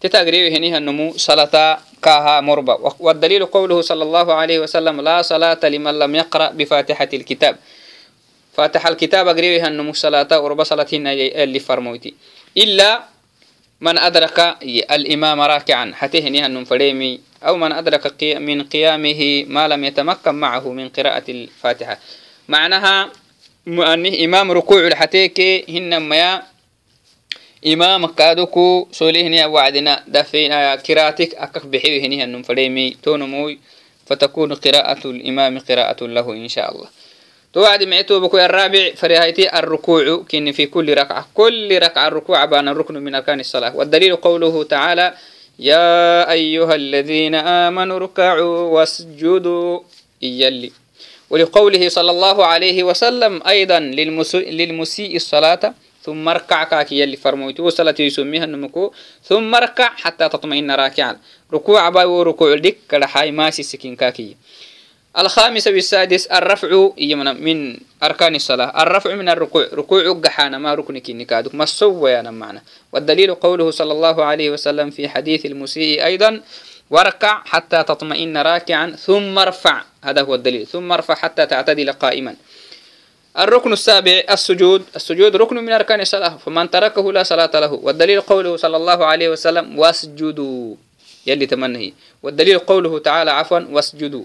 تتقريب 0.00 0.52
هنيها 0.54 0.78
النمو 0.78 1.18
صلاة 1.18 1.78
كاها 2.02 2.40
مربى 2.40 2.74
والدليل 3.00 3.46
قوله 3.46 3.80
صلى 3.80 4.02
الله 4.02 4.34
عليه 4.34 4.58
وسلم 4.58 5.00
لا 5.00 5.22
صلاة 5.22 5.58
لمن 5.64 5.98
لم 5.98 6.14
يقرأ 6.14 6.50
بفاتحة 6.50 7.08
الكتاب. 7.14 7.56
فاتح 8.52 8.86
الكتاب 8.86 9.28
أقريبها 9.28 9.68
النمو 9.68 9.92
صلاة 9.92 10.40
وربى 10.40 10.64
صلاة 10.64 10.86
اللي 10.92 11.58
فرموتي 11.58 12.14
إلا 12.56 13.02
من 13.80 13.98
أدرك 13.98 14.56
الإمام 14.90 15.40
راكعا 15.40 15.92
حتى 15.94 16.22
هنيها 16.22 16.46
النم 16.46 16.64
فريمي. 16.64 17.20
أو 17.40 17.56
من 17.56 17.72
أدرك 17.72 18.24
من 18.24 18.62
قيامه 18.62 19.44
ما 19.48 19.68
لم 19.68 19.84
يتمكن 19.84 20.34
معه 20.34 20.72
من 20.72 20.88
قراءة 20.88 21.24
الفاتحة. 21.28 21.98
معناها 22.48 23.10
إمام 24.24 24.52
ركوع 24.52 24.86
الحتيك 24.86 25.40
هنما 25.70 26.42
إمام 27.66 28.06
كادوكو 28.06 28.88
سوليهني 28.92 29.44
وعدنا. 29.44 30.04
دفينا 30.08 30.76
كراتك 30.76 31.34
أكف 31.34 31.66
بحيو 31.66 32.02
هنيها 32.04 32.24
النم 32.24 32.42
فريمي. 32.42 32.96
تونموي 33.02 33.58
فتكون 34.06 34.54
قراءة 34.54 35.06
الإمام 35.06 35.58
قراءة 35.58 36.04
له 36.04 36.32
إن 36.32 36.48
شاء 36.48 36.72
الله. 36.72 36.88
توعد 37.52 37.82
معتو 37.82 38.20
بكو 38.20 38.38
الرابع 38.38 38.94
فرهايتي 38.94 39.58
الركوع 39.58 40.22
كن 40.30 40.52
في 40.52 40.66
كل 40.66 40.94
ركعة. 40.94 41.28
كل 41.34 41.78
ركعة 41.82 42.08
الركوع 42.08 42.44
بان 42.44 42.68
الركن 42.68 42.94
من 42.94 43.14
أركان 43.14 43.40
الصلاة. 43.40 43.76
والدليل 43.76 44.16
قوله 44.16 44.64
تعالى 44.64 45.14
يا 45.58 46.30
أيها 46.30 46.74
الذين 46.74 47.34
آمنوا 47.34 47.96
اركعوا 47.96 48.58
واسجدوا. 48.74 49.80
يلي 50.22 50.70
ولقوله 51.30 51.88
صلى 51.88 52.10
الله 52.10 52.46
عليه 52.46 52.82
وسلم 52.84 53.42
أيضا 53.46 53.78
للمسيء 54.58 55.16
الصلاة 55.16 55.74
ثم 56.02 56.28
اركع 56.28 56.64
كاكي 56.64 57.00
يلي 57.00 57.16
فرموت 57.16 57.60
وصلت 57.60 58.00
يسميها 58.00 58.44
النمكو. 58.44 58.92
ثم 59.24 59.54
اركع 59.54 59.90
حتى 59.96 60.28
تطمئن 60.28 60.70
راكعا. 60.70 61.18
ركوع 61.52 61.88
باي 61.88 62.04
وركوع 62.04 62.54
لك 62.54 62.76
كالحاي 62.88 63.30
ماسي 63.32 63.62
سكين 63.62 63.96
كاكي. 63.96 64.36
الخامس 65.18 65.66
والسادس 65.66 66.26
الرفع 66.26 66.70
من 67.34 67.76
أركان 68.02 68.34
الصلاة. 68.34 68.82
الرفع 68.82 69.14
من 69.14 69.28
الركوع. 69.28 69.66
ركوع 69.74 70.20
قحانا 70.24 70.58
ما 70.58 70.74
ركنك 70.74 71.10
نكادك. 71.10 71.54
ما 71.54 71.66
سوى 71.66 72.10
يا 72.10 72.22
معنا. 72.22 72.62
والدليل 72.92 73.34
قوله 73.34 73.70
صلى 73.70 73.92
الله 73.92 74.24
عليه 74.24 74.50
وسلم 74.50 74.90
في 74.90 75.08
حديث 75.08 75.46
المسيء 75.46 76.04
أيضا 76.04 76.40
واركع 76.90 77.42
حتى 77.44 77.82
تطمئن 77.82 78.36
راكعا 78.38 78.90
ثم 78.90 79.38
ارفع. 79.38 79.82
هذا 80.02 80.22
هو 80.22 80.34
الدليل. 80.34 80.66
ثم 80.66 80.92
ارفع 80.92 81.14
حتى 81.14 81.46
تعتدل 81.46 81.92
قائما. 81.92 82.34
الركن 83.38 83.72
السابع 83.72 84.22
السجود. 84.30 84.82
السجود 84.96 85.36
ركن 85.36 85.56
من 85.56 85.72
أركان 85.72 86.00
الصلاة. 86.00 86.38
فمن 86.46 86.70
تركه 86.70 87.12
لا 87.12 87.22
صلاة 87.22 87.50
له. 87.54 87.72
والدليل 87.72 88.20
قوله 88.20 88.56
صلى 88.56 88.76
الله 88.76 89.04
عليه 89.04 89.28
وسلم 89.28 89.78
واسجدوا. 89.78 90.74
يلي 91.26 91.46
تمنه 91.46 91.92
والدليل 92.22 92.58
قوله 92.58 92.98
تعالى 92.98 93.30
عفوا 93.30 93.60
واسجدوا. 93.70 94.24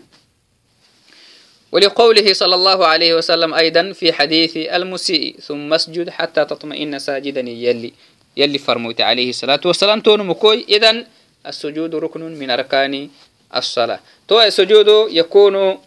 ولقوله 1.75 2.33
صلى 2.33 2.55
الله 2.55 2.79
عليه 2.87 3.11
وسلم 3.19 3.53
أيضا 3.53 3.91
في 3.91 4.13
حديث 4.13 4.57
المسيء 4.57 5.35
ثم 5.43 5.73
اسجد 5.73 6.09
حتى 6.09 6.45
تطمئن 6.45 6.99
ساجدا. 6.99 7.41
يلي 7.41 7.91
يلي 8.37 8.57
فرموت 8.57 9.01
عليه 9.01 9.29
الصلاة 9.29 9.59
والسلام 9.65 9.99
تون 9.99 10.23
مكوي. 10.23 10.65
إذن 10.69 11.05
السجود 11.47 11.95
ركن 11.95 12.21
من 12.39 12.49
أركان 12.49 13.09
الصلاة. 13.55 13.99
تو 14.27 14.39
السجود 14.41 15.11
يكون 15.11 15.77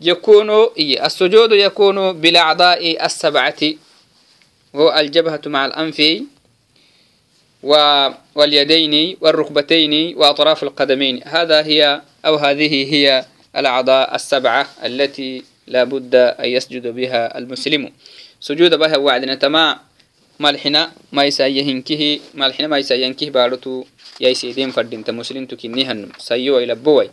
يكون 0.00 0.50
السجود 0.78 1.52
يكون 1.52 2.12
بالأعضاء 2.12 3.06
السبعة. 3.06 3.62
هو 4.74 4.86
الجبهة 4.98 5.40
مع 5.46 5.66
الأنف 5.66 5.98
واليدين 8.34 9.16
والركبتين 9.20 10.16
وأطراف 10.16 10.62
القدمين. 10.62 11.20
هذا 11.24 11.62
هي 11.62 12.02
أو 12.26 12.34
هذه 12.34 12.94
هي 12.94 13.24
الأعضاء 13.56 14.14
السبعة 14.14 14.66
التي 14.84 15.42
لا 15.66 15.84
بد 15.84 16.14
أن 16.14 16.48
يسجد 16.48 16.86
بها 16.86 17.38
المسلم. 17.38 17.92
سجود 18.40 18.74
بها 18.74 18.96
وعدنا 18.96 19.34
تما 19.34 19.78
مالحنا 20.38 20.92
ما 21.12 21.24
يسايهنكه 21.24 22.20
مالحنا 22.34 22.66
ما 22.66 22.78
يسايهنكه 22.78 23.30
بارتو 23.30 23.84
يسيدين 24.20 24.70
فردين 24.70 25.04
تمسلم 25.04 25.46
تكنيهن 25.46 26.08
سيو 26.18 26.58
إلى 26.58 26.74
بوي. 26.74 27.10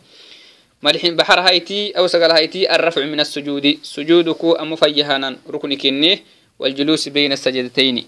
مالحين 0.82 1.16
بحر 1.16 1.40
هايتي 1.40 1.98
أو 1.98 2.08
سقال 2.08 2.32
هايتي 2.32 2.76
الرفع 2.76 3.06
من 3.06 3.20
السجود. 3.20 3.78
سجودك 3.84 4.42
أم 4.62 4.76
فيهانا 4.76 5.38
ركن 5.50 5.78
كنيه 5.78 6.20
والجلوس 6.60 7.10
بين 7.10 7.32
السجدتين. 7.32 8.06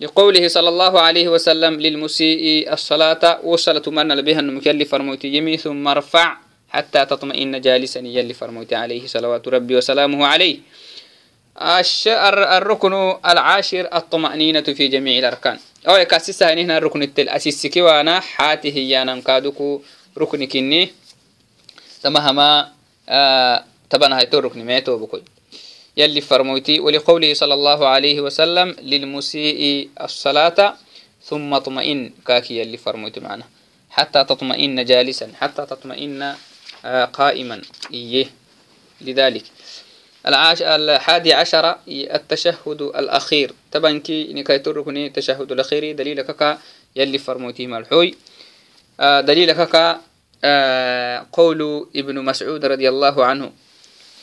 لقوله 0.00 0.48
صلى 0.48 0.68
الله 0.68 1.00
عليه 1.00 1.28
وسلم 1.28 1.80
للمسيء 1.80 2.72
الصلاة 2.72 3.40
وصلت 3.44 3.88
من 3.88 4.22
بها 4.22 4.40
المكلف 4.40 4.94
يمي 5.24 5.56
ثم 5.56 5.88
ارفع. 5.88 6.47
حتى 6.68 7.04
تطمئن 7.04 7.60
جالسا 7.60 8.00
يلي 8.00 8.34
فرموت 8.34 8.72
عليه 8.72 9.06
صلوات 9.06 9.48
ربي 9.48 9.76
وسلامه 9.76 10.26
عليه. 10.26 10.58
الركن 12.58 12.94
العاشر 13.26 13.88
الطمأنينة 13.94 14.60
في 14.60 14.88
جميع 14.88 15.18
الأركان. 15.18 15.58
أو 15.88 15.96
يكاسسها 15.96 16.52
هنا 16.54 16.78
الركن 16.78 17.02
التل 17.02 17.28
أسيسكي 17.28 17.82
وأنا 17.82 18.20
حاته 18.20 18.76
يانا 18.78 19.20
كادوكو 19.20 19.82
ركن 20.18 20.44
كني 20.46 20.92
تمهما 22.02 22.72
آه 23.08 23.64
تبنا 23.90 24.18
هيتو 24.18 24.38
ركن 24.38 24.64
ميتو 24.64 24.98
بكل. 24.98 25.22
يلي 25.96 26.20
فرموتي 26.20 26.80
ولقوله 26.80 27.34
صلى 27.34 27.54
الله 27.54 27.86
عليه 27.86 28.20
وسلم 28.20 28.76
للمسيء 28.82 29.88
الصلاة 30.00 30.76
ثم 31.24 31.54
اطمئن. 31.54 32.12
كاكي 32.26 32.58
يلي 32.58 32.76
فرموتي 32.76 33.20
معنا. 33.20 33.44
حتى 33.90 34.24
تطمئن 34.24 34.84
جالسا 34.84 35.32
حتى 35.40 35.66
تطمئن 35.66 36.34
قائما. 37.12 37.62
إيه. 37.94 38.26
لذلك. 39.00 39.42
العاش 40.26 40.62
الحادي 40.62 41.32
عشر 41.32 41.74
التشهد 41.88 42.82
الأخير. 42.82 43.52
طبعا 43.72 43.98
كي 43.98 44.32
نكاي 44.32 44.58
تركني 44.58 45.06
التشهد 45.06 45.52
الأخير 45.52 45.92
دليل 45.96 46.22
كا 46.22 46.58
يلي 46.96 47.18
فرموتي 47.18 47.66
مالحوي 47.66 48.14
آه، 49.00 49.20
دليل 49.20 49.52
كا 49.52 50.00
آه، 50.44 51.26
قول 51.32 51.88
ابن 51.96 52.24
مسعود 52.24 52.64
رضي 52.64 52.88
الله 52.88 53.24
عنه. 53.24 53.52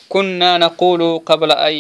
كنا 0.10 0.58
نقول 0.58 1.20
قبل 1.26 1.52
أن 1.52 1.74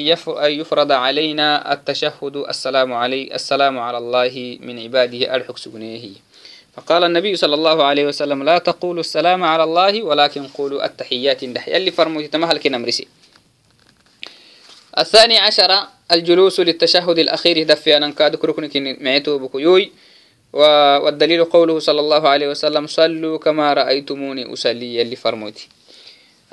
يفرض 0.51 0.91
علينا 0.91 1.73
التشهد 1.73 2.35
السلام 2.35 2.93
علي 2.93 3.35
السلام 3.35 3.79
على 3.79 3.97
الله 3.97 4.57
من 4.61 4.79
عباده. 4.79 5.35
الحكس 5.35 5.61
سبنيه. 5.63 6.24
فقال 6.75 7.03
النبي 7.03 7.35
صلى 7.35 7.55
الله 7.55 7.83
عليه 7.83 8.05
وسلم 8.05 8.43
لا 8.43 8.57
تقولوا 8.57 8.99
السلام 8.99 9.43
على 9.43 9.63
الله 9.63 10.03
ولكن 10.03 10.47
قولوا 10.47 10.85
التحيات 10.85 11.43
اندح 11.43 11.67
يلي 11.67 11.91
فرموت 11.91 12.25
تمهل 12.25 12.57
كنا 12.57 12.77
مرسي. 12.77 13.07
الثاني 14.99 15.37
عشر 15.37 15.71
الجلوس 16.11 16.59
للتشهد 16.59 17.19
الأخير. 17.19 17.63
دفي 17.63 17.97
أن 17.97 18.11
كاد 18.11 18.35
كركن 18.35 18.97
معيتو 19.01 19.37
بكيوي. 19.37 19.91
والدليل 20.53 21.43
قوله 21.43 21.79
صلى 21.79 21.99
الله 21.99 22.29
عليه 22.29 22.47
وسلم 22.47 22.87
صلوا 22.87 23.37
كما 23.37 23.73
رأيتموني 23.73 24.53
أصلي. 24.53 24.95
يلي 24.95 25.15
فرموتي. 25.15 25.67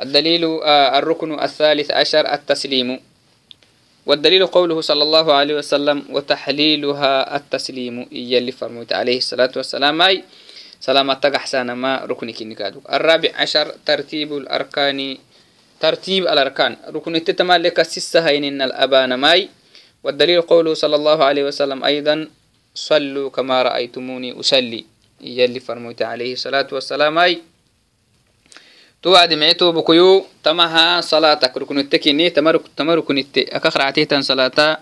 الدليل 0.00 0.44
آه، 0.62 0.98
الركن 0.98 1.40
الثالث 1.40 1.90
عشر 1.90 2.32
التسليم. 2.32 3.00
والدليل 4.06 4.46
قوله 4.46 4.80
صلى 4.80 5.02
الله 5.02 5.32
عليه 5.32 5.54
وسلم 5.54 6.04
وتحليلها 6.10 7.36
التسليم 7.36 8.06
يلي 8.12 8.52
فرموت 8.52 8.92
عليه 8.92 9.18
الصلاة 9.18 9.52
والسلام 9.56 10.02
أي 10.02 10.24
سلامة 10.80 11.22
أحسن 11.36 11.72
ما 11.72 12.02
ركنك 12.04 12.42
نكادو 12.42 12.80
الرابع 12.92 13.30
عشر 13.34 13.66
ترتيب 13.86 14.36
الأركان 14.36 15.18
ترتيب 15.82 16.22
الأركان. 16.30 16.94
ركن 16.94 17.16
التتمالك 17.16 17.80
السسهين 17.80 18.44
إن 18.44 18.62
الأبان 18.62 19.14
ماي. 19.14 19.48
والدليل 20.04 20.40
قوله 20.42 20.74
صلى 20.74 20.96
الله 20.96 21.24
عليه 21.24 21.44
وسلم 21.44 21.84
أيضا 21.84 22.28
صلوا 22.74 23.30
كما 23.30 23.62
رأيتموني 23.62 24.40
أصلي. 24.40 24.84
يلي 25.20 25.60
فرموت 25.60 26.02
عليه 26.02 26.32
الصلاة 26.32 26.66
والسلام 26.72 27.18
أي 27.18 27.42
توعد 29.02 29.34
معتو 29.34 29.72
بكيو 29.72 30.24
تمها 30.44 31.00
صلاتك 31.00 31.56
ركن 31.56 31.78
التكيني 31.78 32.30
تمرك 32.30 32.62
تمرك 32.76 33.10
نت 33.10 33.38
أكخر 33.38 33.82
عتيتا 33.82 34.20
صلاة 34.20 34.78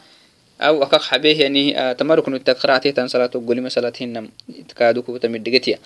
أو 0.61 0.83
أكاك 0.83 1.02
حبيه 1.02 1.40
يعني 1.40 1.94
تمركن 1.94 2.35
التقرأتي 2.35 2.92
تن 2.92 3.09
صلاة. 3.09 3.30
قولي 3.33 3.61
مسألة 3.61 3.92
هنم 4.00 4.28
كادوكو 4.76 5.16
تمدقتيا 5.16 5.78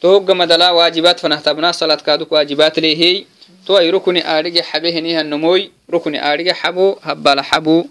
توقع 0.00 0.34
مدلا 0.34 0.70
واجبات 0.70 1.20
فنهتبنا. 1.20 1.72
صلاة 1.72 1.94
كادوك 1.94 2.32
واجبات 2.32 2.78
لي 2.78 2.96
هي. 2.96 3.24
تو 3.66 3.78
أي 3.78 3.90
آرجع 4.38 4.62
حبيه 4.62 5.00
نيها 5.00 5.20
النموي. 5.20 5.70
ركن 5.90 6.14
آرجع 6.16 6.52
حبو 6.52 6.96
هبال 7.02 7.40
حبو. 7.40 7.86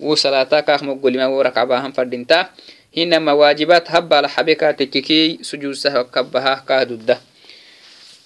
وصلاة 0.00 0.60
كاخ 0.60 0.82
مقولي 0.82 1.18
ما 1.18 1.26
ورك 1.26 1.58
عباهم 1.58 1.92
فردينتا. 1.92 2.48
هنما 2.96 3.32
واجبات 3.32 3.90
هبال 3.90 4.26
حبيكا 4.26 4.70
تككي 4.70 5.38
سجود 5.42 5.72
سهو 5.72 6.04
كبها 6.04 6.64
كادودة 6.68 7.20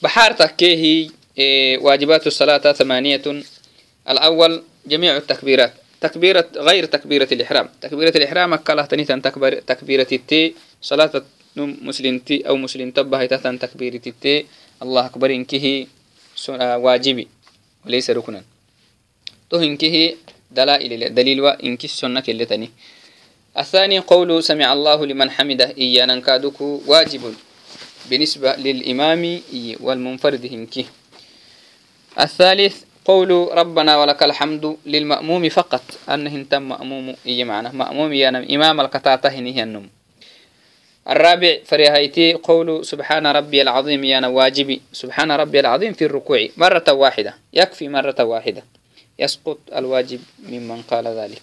بحار 0.02 0.32
تكيه 0.32 1.08
واجبات 1.78 2.26
الصلاة 2.26 2.72
ثمانية. 2.72 3.22
الأول 4.10 4.62
جميع 4.86 5.16
التكبيرات. 5.16 5.72
تكبيرة 6.00 6.48
غير 6.56 6.84
تكبيرة 6.84 7.28
الإحرام. 7.32 7.68
تكبيرة 7.80 8.16
الإحرام 8.16 8.52
أكله 8.52 8.84
تنيتن 8.84 9.22
تكبر 9.22 9.54
تكبيرة 9.54 10.06
التي 10.12 10.54
صلاة 10.82 11.22
مسلم 11.56 12.18
تي 12.18 12.48
أو 12.48 12.56
مسلم 12.56 12.90
تبه 12.90 13.26
تتن 13.26 13.58
تكبيرة 13.58 14.00
التي 14.06 14.46
الله 14.82 15.06
أكبر 15.06 15.30
إنكه 15.30 15.86
واجبي 16.58 17.28
وليس 17.86 18.10
ركنا. 18.10 18.42
تو 19.50 19.56
إنكه 19.56 20.14
دلائل 20.50 21.14
دليل 21.14 21.40
وإنك 21.40 21.84
السنة 21.84 22.24
اللي 22.28 22.68
الثاني 23.58 23.98
قول 23.98 24.44
سمع 24.44 24.72
الله 24.72 25.06
لمن 25.06 25.30
حمده 25.30 25.74
إيانا 25.78 26.20
كادك 26.20 26.60
واجب. 26.60 27.34
بالنسبة 28.10 28.56
للإمام 28.56 29.40
والمنفرد 29.80 30.44
إنكه 30.44 30.84
الثالث 32.20 32.82
قول 33.04 33.30
ربنا 33.52 33.96
ولك 33.96 34.22
الحمد 34.22 34.76
للمأموم 34.86 35.48
فقط. 35.48 35.82
أنه 36.08 36.42
تم 36.50 36.62
مأموم 36.62 37.16
إيه 37.26 37.44
معنى 37.44 37.68
مأموم 37.72 38.12
يعني 38.12 38.56
إمام 38.56 38.80
القطاطة 38.80 39.28
هي 39.28 39.62
النم 39.62 39.88
الرابع 41.08 41.56
فريهيتي 41.64 42.32
قول 42.32 42.84
سبحان 42.84 43.26
ربي 43.26 43.62
العظيم 43.62 44.04
يا 44.04 44.26
واجبي. 44.26 44.80
سبحان 44.92 45.32
ربي 45.32 45.60
العظيم 45.60 45.92
في 45.92 46.04
الركوع. 46.04 46.48
مرة 46.56 46.92
واحدة. 46.92 47.34
يكفي 47.52 47.88
مرة 47.88 48.24
واحدة. 48.24 48.62
يسقط 49.18 49.58
الواجب 49.76 50.20
ممن 50.48 50.82
قال 50.82 51.08
ذلك. 51.08 51.42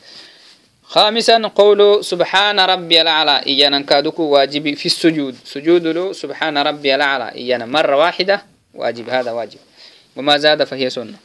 خامسا 0.87 1.47
قول 1.47 2.05
سبحان 2.05 2.59
ربي 2.59 3.01
الأعلى. 3.01 3.45
إيانا 3.45 3.81
كادوكو 3.81 4.23
واجبي 4.23 4.75
في 4.75 4.85
السجود. 4.85 5.35
سجود 5.45 5.87
له 5.87 6.13
سبحان 6.13 6.57
ربي 6.57 6.95
الأعلى. 6.95 7.31
إيانا 7.35 7.65
مرة 7.65 7.97
واحدة 7.97 8.43
واجب 8.73 9.09
هذا 9.09 9.31
واجب. 9.31 9.59
وما 10.15 10.37
زاد 10.37 10.63
فهي 10.63 10.89
سنة. 10.89 11.17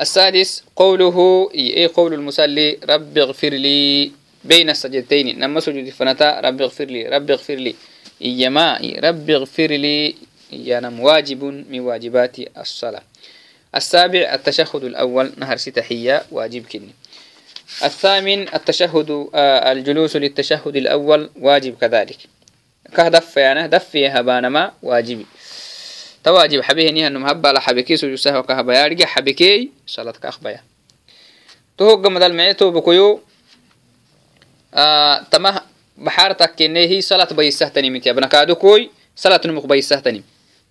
السادس 0.00 0.64
قوله 0.76 1.50
إيه 1.54 1.90
قول 1.94 2.14
المصلي؟ 2.14 2.78
رب 2.88 3.18
اغفر 3.18 3.48
لي 3.48 4.12
بين 4.44 4.70
السجدتين. 4.70 5.38
نما 5.38 5.60
سجود 5.60 5.88
فنتا 5.90 6.40
رب 6.40 6.62
اغفر 6.62 6.84
لي 6.84 7.08
رب 7.08 7.30
اغفر 7.30 7.54
لي. 7.54 7.74
إيما 8.22 8.80
رب 9.04 9.30
اغفر 9.30 9.66
لي. 9.66 10.14
ينم 10.52 11.00
واجب 11.00 11.44
من 11.44 11.80
واجبات 11.80 12.36
الصلاة. 12.58 13.02
السابع 13.74 14.34
التشهد 14.34 14.84
الأول. 14.84 15.32
نهر 15.36 15.56
ستحية 15.56 16.22
واجب 16.30 16.66
كني. 16.66 16.94
الثامن 17.84 18.54
التشهد 18.54 19.28
آه 19.34 19.72
الجلوس 19.72 20.16
للتشهد 20.16 20.76
الأول 20.76 21.30
واجب 21.40 21.76
كذلك. 21.80 22.18
كهدف 22.96 23.36
يعني 23.36 23.68
دف 23.68 23.96
هبانما 23.96 24.72
واجبي. 24.82 25.26
تواجب 26.24 26.62
حبيه 26.62 26.90
نيها 26.90 27.08
نم 27.08 27.26
هبا 27.26 27.48
لحبكي 27.48 27.96
سجو 27.96 28.16
سهو 28.16 28.42
كهبا. 28.42 28.74
يارجع 28.74 29.06
حبكي 29.06 29.70
صلاة 29.86 30.12
كأخبايا. 30.12 30.62
تهوغ 31.78 32.10
مدل 32.10 32.32
معيتو 32.34 32.70
بكيو 32.70 33.20
آه 34.74 35.22
تمه 35.30 35.62
بحار 35.98 36.32
تكيني 36.32 36.86
هي 36.86 37.00
صلاة 37.00 37.28
بيسه 37.32 37.68
تنم 37.68 37.96
يا 37.96 38.10
ابن 38.10 38.26
كادو 38.26 38.54
كوي 38.54 38.90
صلاة 39.16 39.40
نمك 39.44 39.66
بيسه 39.66 40.00
تنم 40.00 40.22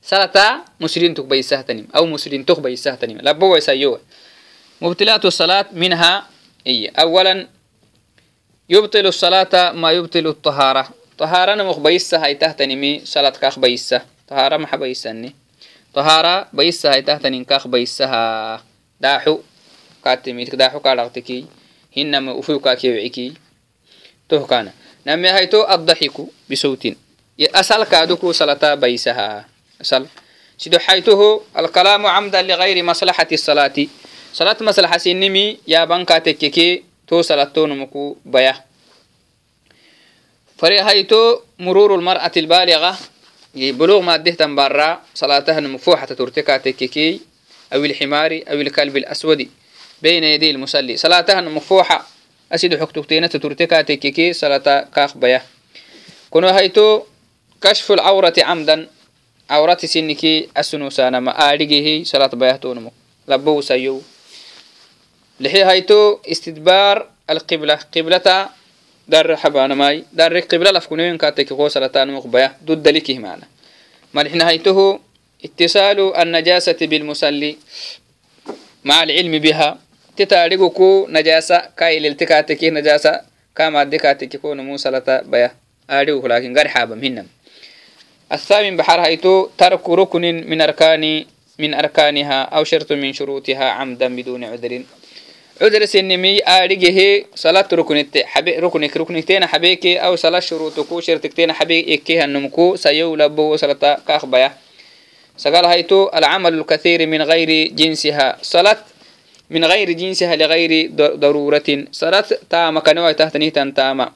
صلاة 0.04 0.62
مسلين 0.80 1.14
تك 1.14 1.26
بيسه 1.26 1.62
تنم 1.62 1.88
أو 1.96 2.06
مسلين 2.06 2.46
تك 2.46 2.60
بيسه 2.60 2.96
تنم 2.96 3.18
لبوا 3.22 3.58
يسيوه. 3.58 4.02
مبتلات 4.82 5.26
الصلاة 5.26 5.66
منها 5.74 6.31
إيه 6.68 6.92
أولا 7.00 7.48
يبطل 8.70 9.08
الصلاة 9.08 9.72
ما 9.72 9.92
يبطل 9.92 10.28
الطهارة. 10.28 10.90
طهارة 11.18 11.56
نمك 11.56 11.80
بيسة 11.80 12.24
هاي 12.24 12.36
تهتنمي 12.36 13.02
صلاة 13.06 13.30
كاخ 13.30 13.60
بيسة. 13.60 14.02
طهارة 14.28 14.58
ما 14.58 14.68
حبيسني 14.68 15.36
طهارة 15.94 16.48
بيسها 16.54 17.00
تحت 17.00 17.26
نكاخ 17.26 17.68
بيسها 17.68 18.64
داحو 19.02 19.40
كاتميت 20.06 20.56
داحو 20.56 20.80
كالغتكي 20.80 21.46
هنما 21.98 22.40
أفوكا 22.40 22.74
كيوعكي 22.74 23.34
تو 24.30 24.46
كان 24.46 24.72
نمي 25.08 25.30
هيتو 25.30 25.68
الضحك 25.74 26.12
بصوت 26.52 26.88
أسأل 27.42 27.84
كادوكو 27.84 28.32
صلاة 28.32 28.76
بيسها 28.76 29.46
أسأل. 29.82 30.08
سيدو 30.58 30.80
حيته 30.80 31.42
الكلام 31.60 32.06
عمدا 32.06 32.42
لغير 32.42 32.84
مصلحة 32.84 33.28
الصلاة. 33.32 33.88
صلاة 34.34 34.58
مصلحة 34.62 34.98
سنمي 34.98 35.58
يا 35.68 35.86
بنكا 35.86 36.18
تككي 36.18 36.84
تو 37.08 37.22
صلاة 37.22 37.52
نمكو 37.58 38.16
بيا 38.26 38.56
فريهيتو 40.58 41.40
مرور 41.60 41.96
المرأة 41.96 42.32
البالغة 42.38 42.98
بلوغ 43.56 44.02
ما 44.02 44.18
دهتن 44.18 44.56
برا 44.56 45.02
صلاتها 45.16 45.60
مفوحة 45.60 46.06
ترتكا 46.06 46.58
تككي 46.58 47.20
أو 47.74 47.86
الحمار 47.86 48.42
أو 48.48 48.62
الكلب 48.62 48.98
الأسود 48.98 49.50
بين 50.02 50.24
يدي 50.24 50.52
المصلي 50.52 50.98
صلاتها 50.98 51.42
مفوحة 51.42 52.08
أسيد 52.52 52.80
حكتوكتينة 52.80 53.28
ترتكا 53.28 53.82
تككي 53.82 54.34
صلاة 54.34 54.88
كاخ 54.96 55.18
بيا 55.18 55.42
كنو 56.30 56.48
هيتو 56.48 57.02
كشف 57.62 57.92
العورة 57.92 58.34
عمدا 58.38 58.88
عورة 59.50 59.78
سنكي 59.78 60.50
أسنو 60.58 60.90
سانا 60.90 61.20
ما 61.20 61.32
آرقه 61.52 62.02
صلاة 62.06 62.28
بيا 62.28 62.52
تونمو 62.52 62.92
لبو 63.28 63.62
سيو 63.62 64.02
لحي 65.42 65.64
هيتو 65.64 66.18
استدبار 66.32 67.08
القبلة. 67.30 67.80
قبلة 67.96 68.50
دار 69.08 69.36
حبانا 69.36 69.76
ماي. 69.76 70.04
دار 70.14 70.40
قبلة 70.40 70.72
لفكونين 70.72 71.18
كاتك 71.18 71.54
قو 71.54 71.68
سلطان 71.68 72.08
مقبيا 72.14 72.56
ضد 72.66 72.88
لكه 72.88 73.20
معنا 73.20 73.48
ما 74.14 74.24
نحن 74.24 74.42
هيته 74.42 75.00
اتصال 75.46 76.16
النجاسة 76.16 76.80
بالمصلي 76.82 77.58
مع 78.84 79.04
العلم 79.04 79.40
بها. 79.40 79.80
تتاريقكو 80.18 81.08
نجاسة 81.10 81.58
كاي 81.78 82.00
للتكاتك 82.00 82.64
نجاسة. 82.64 83.22
كما 83.56 83.84
دكاتك 83.84 84.38
كون 84.38 84.78
سلطة 84.78 85.22
بيا. 85.22 85.52
أريوه 85.90 86.28
لكن 86.28 86.58
غير 86.58 86.68
حابا 86.68 86.96
منهم 86.96 87.28
الثامن 88.32 88.78
بحر 88.78 89.00
هيتو 89.02 89.50
ترك 89.58 89.90
ركن 89.90 90.22
من 90.22 90.62
أركان 90.62 91.26
من 91.60 91.74
أركانها 91.74 92.42
أو 92.44 92.64
شرط 92.64 92.92
من 92.92 93.14
شروطها 93.14 93.66
عمدا 93.66 94.16
بدون 94.16 94.44
عذر. 94.44 94.84
عذر 95.62 95.86
سنمي 95.86 96.42
آرجه 96.48 97.26
صلاة 97.36 97.70
ركنت 97.74 98.18
حبي 98.18 98.52
ركنك 98.60 98.98
ركنتين 98.98 99.46
حبيك 99.46 99.86
أو 99.88 100.16
صلاة 100.16 100.40
شروطكو 100.40 101.00
شرطكتين 101.00 101.54
حبيك 101.54 101.90
إكيها 101.90 102.26
النمكو 102.26 102.76
سيو 102.76 103.16
لبو 103.16 103.56
صلاة 103.56 104.02
كأخبيا 104.08 104.52
سقال 105.38 105.66
هيتو 105.66 106.10
العمل 106.14 106.54
الكثير 106.54 107.08
من 107.08 107.22
غير 107.22 107.72
جنسها. 107.74 108.38
صلاة 108.42 108.78
من 109.50 109.66
غير 109.66 109.92
جنسها 109.92 110.36
لغير 110.36 110.92
ضرورة. 110.98 111.70
صلاة 111.92 112.26
تاما 112.50 112.80
كنوع 112.80 113.12
تحتني 113.12 113.50
تاما 113.50 114.12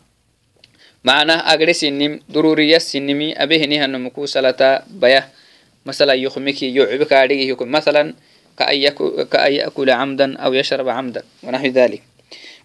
معناه 1.04 1.54
أجرس 1.54 1.84
النم 1.84 2.20
ضرورية 2.32 2.82
النمي 2.96 3.34
أبيه 3.44 3.66
نها 3.66 3.86
النمكو 3.86 4.26
صلاة 4.26 4.84
بيا 4.90 5.30
مثلا 5.86 6.14
كأن 8.58 8.78
يأكل 9.52 9.89
عمدا 9.89 10.38
أو 10.38 10.54
يشرب 10.54 10.89
عمدا 10.89 11.24
ونحو 11.44 11.68
ذلك. 11.68 12.02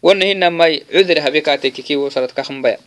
ونهن 0.02 0.46
ما 0.48 0.64
عذر 0.94 1.18
هبكاتك 1.28 1.72
كي 1.72 1.96
وصلت 1.96 2.30
كخم 2.30 2.62
بيا 2.62 2.78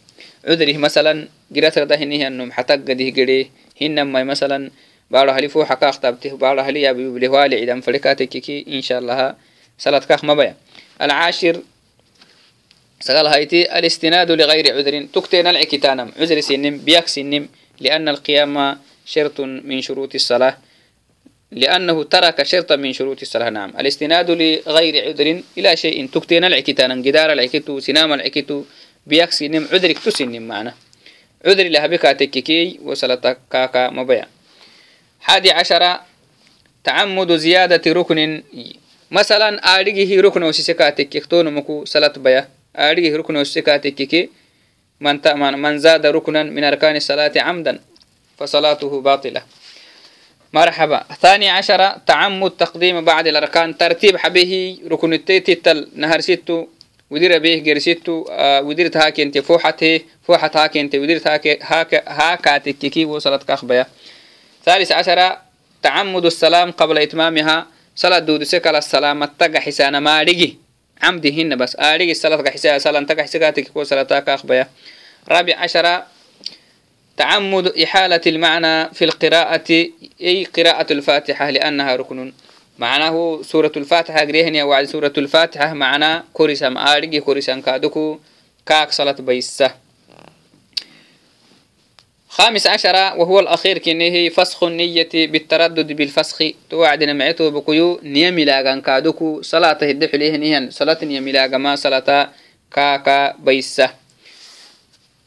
عذره 0.47 0.77
مثلا 0.77 1.27
جرات 1.51 1.77
رده 1.77 1.95
هنه 1.95 2.27
أنهم 2.27 2.51
حتى 2.51 2.73
قده 2.73 3.09
قده 3.09 3.45
هن 3.81 4.01
ما 4.01 4.23
مثلا 4.23 4.71
بعض 5.11 5.29
هلي 5.29 5.47
فو 5.49 5.65
حكا 5.65 5.89
اختبته 5.89 6.37
بعض 6.37 6.59
هلي 6.59 6.81
يابي 6.81 7.09
بلهوالي 7.09 7.61
عدم 7.61 7.81
فلكاتك 7.81 8.27
كي 8.27 8.65
إن 8.67 8.81
شاء 8.81 8.99
الله 8.99 9.35
صلاة 9.77 9.99
كخم 9.99 10.35
بيا 10.35 10.55
العاشر 11.01 11.61
سقال 12.99 13.27
هايتي 13.27 13.79
الاستناد 13.79 14.31
لغير 14.31 14.75
عذر 14.75 15.05
تكتين 15.13 15.47
العكتانم 15.47 16.11
عذر 16.19 16.39
سنم 16.39 16.77
بيك 16.77 17.07
سنم 17.07 17.47
لأن 17.79 18.09
القيام 18.09 18.77
شرط 19.05 19.41
من 19.41 19.81
شروط 19.81 20.15
الصلاة. 20.15 20.57
لأنه 21.55 22.03
ترك 22.03 22.43
شرطا 22.43 22.75
من 22.75 22.93
شروط 22.93 23.21
الصلاة. 23.21 23.49
نعم. 23.49 23.73
الاستناد 23.79 24.31
لغير 24.31 25.07
عذر 25.07 25.41
إلى 25.57 25.77
شيء 25.77 26.07
تكتين 26.07 26.43
العكتان 26.43 27.01
جدار 27.01 27.31
العكتو 27.31 27.79
سنام 27.79 28.13
العكتو 28.13 28.63
بيكسي 29.07 29.47
نم 29.47 29.67
عذرك 29.71 29.99
تسنم 29.99 30.43
معنا. 30.47 30.73
عذر 31.45 31.67
لها 31.67 31.87
بك 31.87 32.01
تككي 32.01 32.79
وصلتك 32.83 33.37
كاكا 33.51 33.89
مبيع. 33.89 34.25
حادي 35.19 35.51
عشر 35.51 35.99
تعمد 36.83 37.31
زيادة 37.35 37.91
ركن. 37.93 38.43
مثلا 39.11 39.79
آدقه 39.79 40.21
ركن 40.21 40.43
وسيسكاتك 40.43 41.25
تونمكو 41.25 41.85
صلاة 41.85 42.13
بيا 42.17 42.47
آدقه 42.75 43.15
ركن 43.15 43.35
وسيسكاتك 43.37 44.29
من 44.99 45.21
تأمن 45.21 45.53
من 45.61 45.77
زاد 45.77 46.05
ركنا 46.05 46.43
من 46.43 46.63
أركان 46.63 46.95
الصلاة 46.95 47.31
عمدا 47.35 47.79
فصلاته 48.37 49.01
باطلة. 49.01 49.43
مرحبا. 50.53 51.03
ثاني 51.21 51.49
عشر 51.49 51.89
تعمد 52.07 52.51
تقديم 52.51 53.05
بعد 53.05 53.27
الأركان. 53.27 53.77
ترتيب 53.77 54.17
حبه 54.17 54.77
ركن 54.87 55.13
التيتل 55.13 55.89
نهر 55.95 56.19
ستو 56.19 56.67
ودير 57.09 57.39
به 57.39 57.63
غير 57.65 57.79
ستو 57.79 58.25
آه 58.31 58.61
وديرت 58.61 58.97
هاكنتي 58.97 59.41
فوحته 59.41 59.99
فوحت 60.27 60.57
هاكنتي 60.57 60.99
وديرت 60.99 61.27
هاك 61.27 61.47
هاك 61.61 62.03
هاكاتككي 62.07 63.05
وصلت 63.05 63.43
كخبيا 63.43 63.85
ثالث 64.65 64.91
عشر 64.91 65.37
تعمد 65.83 66.25
السلام 66.25 66.71
قبل 66.71 66.97
إتمامها. 66.97 67.67
صلاة 67.95 68.19
دود 68.19 68.43
سكال 68.43 68.75
السلام. 68.75 69.23
التقى 69.23 69.59
حسانا 69.61 69.99
ما 69.99 70.21
رجي 70.21 70.57
عمدهن 71.01 71.55
بس. 71.55 71.75
آرجي 71.79 72.11
الصلاة 72.11 72.49
حسانا 72.49 72.77
صلاة 72.77 73.03
تقى 73.03 73.23
حسكاتك 73.23 73.75
وصلاة 73.75 74.03
كخبيا 74.19 74.67
رابع 75.29 75.55
عشر 75.57 76.03
تعمد 77.17 77.67
إحالة 77.67 78.21
المعنى 78.27 78.93
في 78.93 79.05
القراءة 79.05 79.87
أي 80.21 80.45
قراءة 80.45 80.93
الفاتحة 80.93 81.49
لأنها 81.49 81.95
ركن. 81.95 82.33
معناه 82.79 83.41
سورة 83.43 83.71
الفاتحة 83.77 84.19
قريهن 84.19 84.61
وعد 84.61 84.85
سورة 84.85 85.13
الفاتحة 85.17 85.73
معنى 85.73 86.23
كورسام 86.33 86.77
آرجي 86.77 87.19
كورسام 87.19 87.61
كادوكو 87.61 88.19
كاك 88.65 88.91
صلاة 88.91 89.11
بيسة. 89.19 89.71
خامس 92.29 92.67
عشر 92.67 92.95
وهو 92.95 93.39
الأخير 93.39 93.77
كنه 93.77 94.29
فسخ 94.29 94.63
النية 94.63 95.09
بالتردد 95.13 95.91
بالفسخ. 95.91 96.43
توعدنا 96.69 97.13
معته 97.13 97.49
بقيو 97.49 97.99
نيمي 98.03 98.45
لاغان 98.45 98.81
كادوكو 98.81 99.41
صلاة 99.41 99.77
هدف 99.81 100.15
ليه 100.15 100.37
نيهن 100.37 100.71
صلاة 100.71 100.97
نيمي 101.03 101.47
ما 101.47 101.75
صلاة 101.75 102.29
كاكا 102.71 103.37
بيسة. 103.37 104.02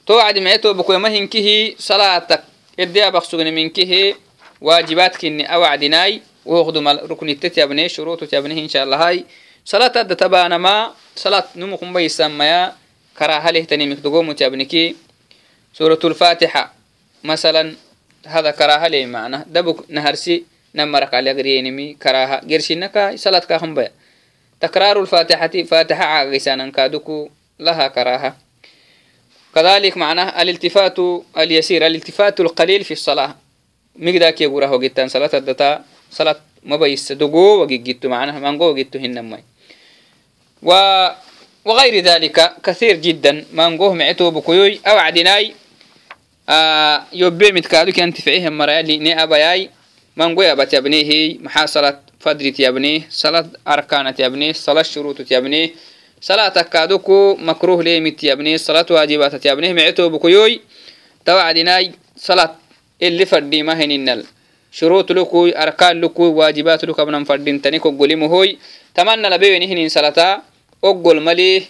towacdi 0.07 0.41
mae 0.41 0.59
tobakuyama 0.59 1.09
hinkihi 1.09 1.77
salaatak 1.79 2.43
edeabak 2.79 3.25
sugne 3.25 3.51
minkihi 3.51 4.15
waajibaadkinni 4.61 5.45
awacdinai 5.55 6.23
wohduma 6.47 6.93
ruknitte 7.11 7.51
tiabne 7.51 7.89
shuruutu 7.89 8.27
tiabne 8.27 8.55
inshaalahai 8.63 9.25
salaat 9.65 9.97
adda 9.97 10.15
tabaanama 10.17 10.95
salaat 11.15 11.49
numukumbaysamaya 11.57 12.75
karahalehtanimi 13.19 13.95
dogomu 14.05 14.35
tiabniki 14.35 14.97
suuratulfaatixa 15.77 16.71
masalan 17.23 17.77
hada 18.33 18.53
karahale 18.53 19.07
mana 19.07 19.45
dabuk 19.55 19.79
naharsi 19.89 20.45
namarakalagryenimi 20.75 21.95
karaha 21.99 22.41
gershinaka 22.47 23.19
salaat 23.19 23.47
kahambaya 23.47 23.91
takraarulfaatixati 24.61 25.65
faatixa 25.65 26.05
caagisanankaduku 26.05 27.31
laha 27.59 27.91
karaha 27.91 28.31
كذلك 29.57 29.97
معناه 29.97 30.43
الالتفات 30.43 30.99
اليسير 31.39 31.87
الالتفات 31.87 32.41
القليل 32.41 32.85
في 32.85 32.91
الصلاة. 32.91 33.37
مقداك 33.97 34.41
يقوله 34.41 34.71
وقتان 34.73 35.09
صلاة 35.09 35.31
الدتا 35.35 35.85
صلاة 36.11 36.37
ما 36.69 36.77
بيس 36.77 37.13
دقو 37.13 37.65
وقيتو 37.65 38.09
معناه 38.09 38.39
مانقو 38.39 38.65
وقيتو 38.71 38.99
هنمي 38.99 39.41
و 40.63 40.71
وغير 41.65 42.05
ذلك 42.05 42.37
كثير 42.65 42.97
جدا 42.97 43.45
مانقوه 43.53 43.95
معتو 43.95 44.31
بكيوي 44.31 44.81
أو 44.87 44.97
عدناي 44.97 45.55
آه 46.49 47.03
يوبي 47.13 47.53
متكادو 47.53 47.93
كان 47.93 48.15
تفعيه 48.15 48.49
مرأي 48.49 48.81
اللي 48.81 48.97
ني 48.97 49.23
أباياي 49.23 49.71
من 50.17 50.35
قوي 50.35 50.53
أبت 50.53 50.73
يبنيه 50.75 51.39
محاصلة 51.39 52.01
فدري 52.21 53.05
صلاة 53.11 53.47
أركانة 53.69 54.11
تيبنيه 54.11 54.53
صلاة 54.53 54.83
شروط 54.83 55.23
تيبنيه 55.23 55.71
صلاة 56.21 56.49
تكادوكو 56.49 57.37
مكروه 57.37 57.83
لي 57.83 58.01
مت 58.01 58.25
يبنيه 58.25 58.57
صلاة 58.57 58.87
واجبات 58.91 59.35
تيبنيه 59.35 59.73
معتو 59.73 60.09
بكيوي 60.09 60.61
توعدناي 61.27 61.93
صلاة 62.17 62.55
اللي 63.03 63.27
فردي 63.27 63.63
ما 63.63 63.73
هنينل 63.85 64.25
شروط 64.73 65.13
لكو 65.13 65.47
أركان 65.49 66.01
لكو 66.01 66.25
واجبات 66.25 66.85
لكو 66.85 67.03
ابن 67.03 67.25
فردين 67.25 67.63
تنكو 67.63 67.91
قولي 67.99 68.17
مهوي. 68.17 68.59
تمنى 68.95 69.29
لبيوين 69.29 69.63
هنين 69.63 69.89
صلاة. 69.89 70.43
أقول 70.85 71.21
مليه 71.21 71.63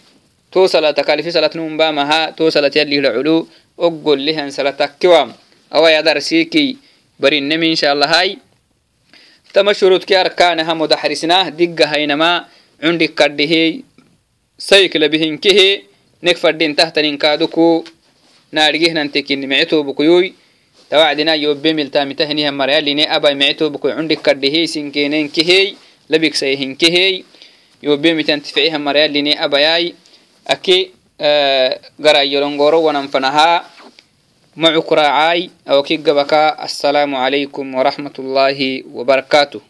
تو 0.52 0.66
صلاة 0.66 0.90
كالفي 0.90 1.30
صلاة 1.30 1.50
نوم 1.56 1.76
بامها. 1.76 2.30
تو 2.30 2.50
صلاة 2.50 2.70
يلي 2.76 2.98
العلو 2.98 3.46
أقول 3.78 4.26
لها 4.26 4.50
سلتك 4.50 4.92
كوام. 5.02 5.32
أو 5.74 5.86
يا 5.86 6.00
درسيكي 6.00 6.76
برين 7.20 7.48
نمي 7.48 7.70
إن 7.70 7.76
شاء 7.76 7.92
الله 7.92 8.20
هاي. 8.20 8.38
تم 9.54 9.72
شروط 9.72 10.04
كي 10.04 10.20
أركانها 10.20 10.74
مدحرسناه 10.74 11.48
دقة 11.48 11.84
هينما 11.84 12.44
عندك 12.82 13.14
كرده 13.14 13.54
سيك 14.58 14.96
لبهن 14.96 15.36
كه 15.38 15.82
نكفردين 16.22 16.76
تحت 16.76 16.98
ننكادوكو 16.98 17.84
نارجيه 18.52 18.92
ننتكين 18.92 19.48
معتو 19.48 19.82
بكيوي. 19.82 20.34
توعدنا 20.90 21.34
يوبي 21.34 21.72
ملتامي 21.72 22.14
تهنيها 22.14 22.50
مريا 22.50 22.80
لني 22.80 23.16
أبا 23.16 23.34
معتو 23.34 23.68
بكوي. 23.68 23.92
عندك 23.92 24.18
كرده 24.18 24.66
سنكينين 24.66 25.28
كهي 25.28 25.74
لبك 26.10 26.34
سيهن 26.34 26.74
كهي 26.74 27.22
يوبي 27.82 28.14
متنتفعيها 28.14 28.78
مريا 28.78 29.06
لني 29.06 29.44
أبا 29.44 29.58
ياي 29.58 29.94
أكي 30.48 30.90
garayolongoro 31.96 32.78
wananfanaha 32.84 33.64
معك 34.56 34.92
راعاي 34.92 35.50
أو 35.68 35.82
كي 35.82 35.96
السلام 36.64 37.14
عليكم 37.14 37.74
ورحمة 37.74 38.12
الله 38.18 38.82
وبركاته. 38.92 39.60